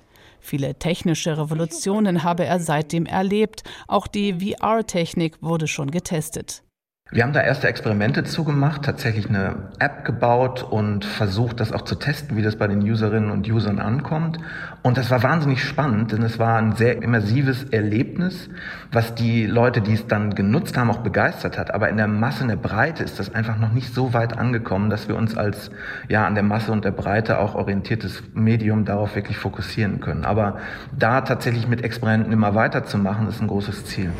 Viele 0.40 0.76
technische 0.76 1.36
Revolutionen 1.36 2.22
habe 2.22 2.46
er 2.46 2.58
seitdem 2.58 3.04
erlebt. 3.04 3.64
Auch 3.86 4.06
die 4.06 4.54
VR-Technik 4.54 5.36
wurde 5.42 5.68
schon 5.68 5.90
getestet. 5.90 6.62
Wir 7.12 7.24
haben 7.24 7.32
da 7.32 7.40
erste 7.40 7.66
Experimente 7.66 8.22
zugemacht, 8.22 8.84
tatsächlich 8.84 9.28
eine 9.28 9.56
App 9.80 10.04
gebaut 10.04 10.62
und 10.62 11.04
versucht, 11.04 11.58
das 11.58 11.72
auch 11.72 11.82
zu 11.82 11.96
testen, 11.96 12.36
wie 12.36 12.42
das 12.42 12.54
bei 12.54 12.68
den 12.68 12.82
Userinnen 12.82 13.32
und 13.32 13.50
Usern 13.50 13.80
ankommt. 13.80 14.38
Und 14.82 14.96
das 14.96 15.10
war 15.10 15.20
wahnsinnig 15.24 15.64
spannend, 15.64 16.12
denn 16.12 16.22
es 16.22 16.38
war 16.38 16.56
ein 16.58 16.76
sehr 16.76 17.02
immersives 17.02 17.64
Erlebnis, 17.64 18.48
was 18.92 19.16
die 19.16 19.46
Leute, 19.46 19.80
die 19.80 19.94
es 19.94 20.06
dann 20.06 20.36
genutzt 20.36 20.76
haben, 20.76 20.88
auch 20.88 20.98
begeistert 20.98 21.58
hat. 21.58 21.74
Aber 21.74 21.88
in 21.88 21.96
der 21.96 22.06
Masse, 22.06 22.42
in 22.42 22.48
der 22.48 22.54
Breite 22.54 23.02
ist 23.02 23.18
das 23.18 23.34
einfach 23.34 23.58
noch 23.58 23.72
nicht 23.72 23.92
so 23.92 24.14
weit 24.14 24.38
angekommen, 24.38 24.88
dass 24.88 25.08
wir 25.08 25.16
uns 25.16 25.36
als 25.36 25.72
ja 26.08 26.28
an 26.28 26.36
der 26.36 26.44
Masse 26.44 26.70
und 26.70 26.84
der 26.84 26.92
Breite 26.92 27.40
auch 27.40 27.56
orientiertes 27.56 28.22
Medium 28.34 28.84
darauf 28.84 29.16
wirklich 29.16 29.36
fokussieren 29.36 29.98
können. 29.98 30.24
Aber 30.24 30.58
da 30.96 31.22
tatsächlich 31.22 31.66
mit 31.66 31.82
Experimenten 31.82 32.32
immer 32.32 32.54
weiterzumachen, 32.54 33.26
ist 33.26 33.40
ein 33.40 33.48
großes 33.48 33.86
Ziel. 33.86 34.12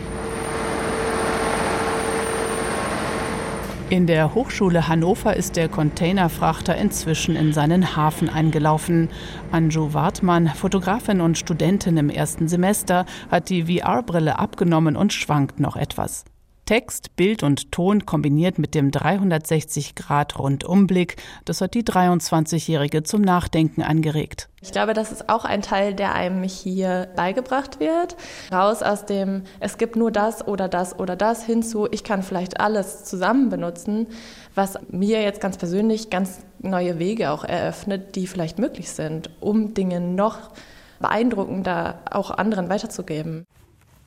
In 3.91 4.07
der 4.07 4.37
Hochschule 4.37 4.87
Hannover 4.87 5.35
ist 5.35 5.57
der 5.57 5.69
Containerfrachter 5.69 6.77
inzwischen 6.77 7.35
in 7.35 7.53
seinen 7.53 7.97
Hafen 7.97 8.29
eingelaufen. 8.29 9.09
Anju 9.51 9.93
Wartmann, 9.93 10.47
Fotografin 10.47 11.21
und 11.21 11.37
Studentin 11.37 11.97
im 11.97 12.09
ersten 12.09 12.47
Semester, 12.47 13.05
hat 13.33 13.49
die 13.49 13.65
VR-Brille 13.65 14.39
abgenommen 14.39 14.95
und 14.95 15.13
schwankt 15.13 15.59
noch 15.59 15.75
etwas. 15.75 16.25
Text, 16.71 17.17
Bild 17.17 17.43
und 17.43 17.73
Ton 17.73 18.07
kombiniert 18.07 18.61
mit 18.61 18.77
dem 18.77 18.93
360-Grad-Rundumblick, 18.93 21.17
das 21.45 21.61
hat 21.61 21.75
die 21.75 21.83
23-Jährige 21.83 23.03
zum 23.03 23.23
Nachdenken 23.23 23.83
angeregt. 23.83 24.49
Ich 24.63 24.71
glaube, 24.71 24.95
das 24.95 25.11
ist 25.11 25.29
auch 25.29 25.45
ein 25.45 25.63
Teil, 25.63 25.95
der 25.95 26.15
einem 26.15 26.45
hier 26.45 27.09
beigebracht 27.17 27.81
wird. 27.81 28.15
Raus 28.53 28.85
aus 28.85 29.05
dem, 29.05 29.43
es 29.59 29.79
gibt 29.79 29.97
nur 29.97 30.13
das 30.13 30.47
oder 30.47 30.69
das 30.69 30.97
oder 30.97 31.17
das 31.17 31.45
hinzu, 31.45 31.89
ich 31.91 32.05
kann 32.05 32.23
vielleicht 32.23 32.61
alles 32.61 33.03
zusammen 33.03 33.49
benutzen, 33.49 34.07
was 34.55 34.79
mir 34.91 35.23
jetzt 35.23 35.41
ganz 35.41 35.57
persönlich 35.57 36.09
ganz 36.09 36.39
neue 36.61 37.01
Wege 37.01 37.33
auch 37.33 37.43
eröffnet, 37.43 38.15
die 38.15 38.29
vielleicht 38.29 38.61
möglich 38.61 38.93
sind, 38.93 39.29
um 39.41 39.75
Dinge 39.75 40.01
noch 40.01 40.53
beeindruckender 41.01 41.99
auch 42.09 42.31
anderen 42.31 42.69
weiterzugeben 42.69 43.45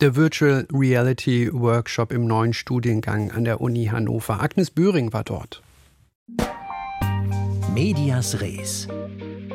der 0.02 0.16
Virtual 0.16 0.68
Reality 0.74 1.50
Workshop 1.54 2.12
im 2.12 2.26
neuen 2.26 2.54
Studiengang 2.54 3.32
an 3.32 3.46
der 3.46 3.62
Uni 3.62 3.86
Hannover. 3.86 4.42
Agnes 4.42 4.72
Böhring 4.72 5.14
war 5.14 5.24
dort. 5.24 5.62
Medias 7.74 8.42
Res. 8.42 8.88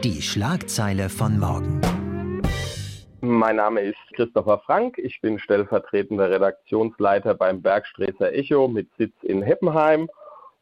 Die 0.03 0.23
Schlagzeile 0.23 1.09
von 1.09 1.39
morgen. 1.39 1.81
Mein 3.21 3.57
Name 3.57 3.81
ist 3.81 3.99
Christopher 4.15 4.61
Frank. 4.65 4.97
Ich 4.99 5.21
bin 5.21 5.39
stellvertretender 5.39 6.31
Redaktionsleiter 6.31 7.35
beim 7.35 7.63
Bergstreßer 7.63 8.33
Echo 8.33 8.69
mit 8.69 8.89
Sitz 8.97 9.15
in 9.23 9.43
Heppenheim. 9.43 10.09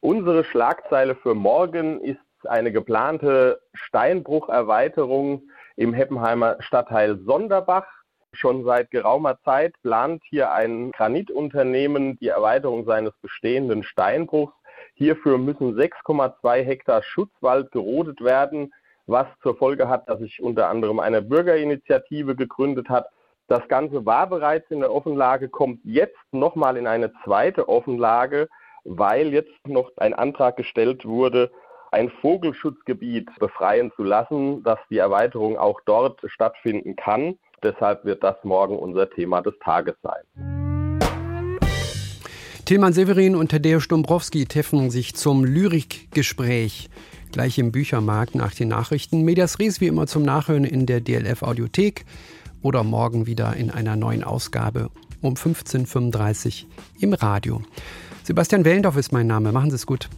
Unsere 0.00 0.44
Schlagzeile 0.44 1.14
für 1.16 1.34
morgen 1.34 2.00
ist 2.00 2.18
eine 2.44 2.72
geplante 2.72 3.60
Steinbrucherweiterung 3.74 5.42
im 5.76 5.92
Heppenheimer 5.92 6.56
Stadtteil 6.60 7.18
Sonderbach. 7.26 7.86
Schon 8.36 8.64
seit 8.64 8.90
geraumer 8.90 9.38
Zeit 9.44 9.74
plant 9.82 10.22
hier 10.28 10.52
ein 10.52 10.92
Granitunternehmen 10.92 12.18
die 12.18 12.28
Erweiterung 12.28 12.84
seines 12.84 13.14
bestehenden 13.22 13.82
Steinbruchs. 13.82 14.52
Hierfür 14.92 15.38
müssen 15.38 15.74
6,2 15.74 16.62
Hektar 16.62 17.02
Schutzwald 17.02 17.72
gerodet 17.72 18.22
werden, 18.22 18.74
was 19.06 19.26
zur 19.42 19.56
Folge 19.56 19.88
hat, 19.88 20.06
dass 20.08 20.18
sich 20.20 20.42
unter 20.42 20.68
anderem 20.68 21.00
eine 21.00 21.22
Bürgerinitiative 21.22 22.36
gegründet 22.36 22.90
hat. 22.90 23.08
Das 23.48 23.66
Ganze 23.68 24.04
war 24.04 24.26
bereits 24.26 24.70
in 24.70 24.80
der 24.80 24.92
Offenlage, 24.92 25.48
kommt 25.48 25.80
jetzt 25.84 26.18
nochmal 26.30 26.76
in 26.76 26.86
eine 26.86 27.12
zweite 27.24 27.70
Offenlage, 27.70 28.48
weil 28.84 29.32
jetzt 29.32 29.66
noch 29.66 29.92
ein 29.96 30.12
Antrag 30.12 30.56
gestellt 30.56 31.06
wurde, 31.06 31.50
ein 31.90 32.10
Vogelschutzgebiet 32.20 33.30
befreien 33.38 33.92
zu 33.96 34.02
lassen, 34.02 34.62
dass 34.62 34.78
die 34.90 34.98
Erweiterung 34.98 35.56
auch 35.56 35.80
dort 35.86 36.20
stattfinden 36.26 36.96
kann. 36.96 37.38
Deshalb 37.62 38.04
wird 38.04 38.22
das 38.22 38.36
morgen 38.44 38.78
unser 38.78 39.08
Thema 39.10 39.40
des 39.42 39.54
Tages 39.62 39.94
sein. 40.02 40.22
Tilman 42.66 42.92
Severin 42.92 43.36
und 43.36 43.52
Tadeusz 43.52 43.86
Dombrowski 43.86 44.44
treffen 44.46 44.90
sich 44.90 45.14
zum 45.14 45.44
Lyrikgespräch. 45.44 46.90
Gleich 47.30 47.58
im 47.58 47.70
Büchermarkt 47.70 48.34
nach 48.34 48.54
den 48.54 48.68
Nachrichten. 48.68 49.22
Medias 49.22 49.58
Res 49.60 49.80
wie 49.80 49.86
immer 49.86 50.06
zum 50.06 50.24
Nachhören 50.24 50.64
in 50.64 50.86
der 50.86 51.00
DLF 51.00 51.42
Audiothek 51.42 52.04
oder 52.62 52.82
morgen 52.82 53.26
wieder 53.26 53.54
in 53.54 53.70
einer 53.70 53.94
neuen 53.94 54.24
Ausgabe 54.24 54.90
um 55.22 55.34
15.35 55.34 56.64
Uhr 56.64 56.70
im 57.00 57.12
Radio. 57.12 57.62
Sebastian 58.24 58.64
Wellendorf 58.64 58.96
ist 58.96 59.12
mein 59.12 59.28
Name. 59.28 59.52
Machen 59.52 59.70
Sie 59.70 59.76
es 59.76 59.86
gut. 59.86 60.08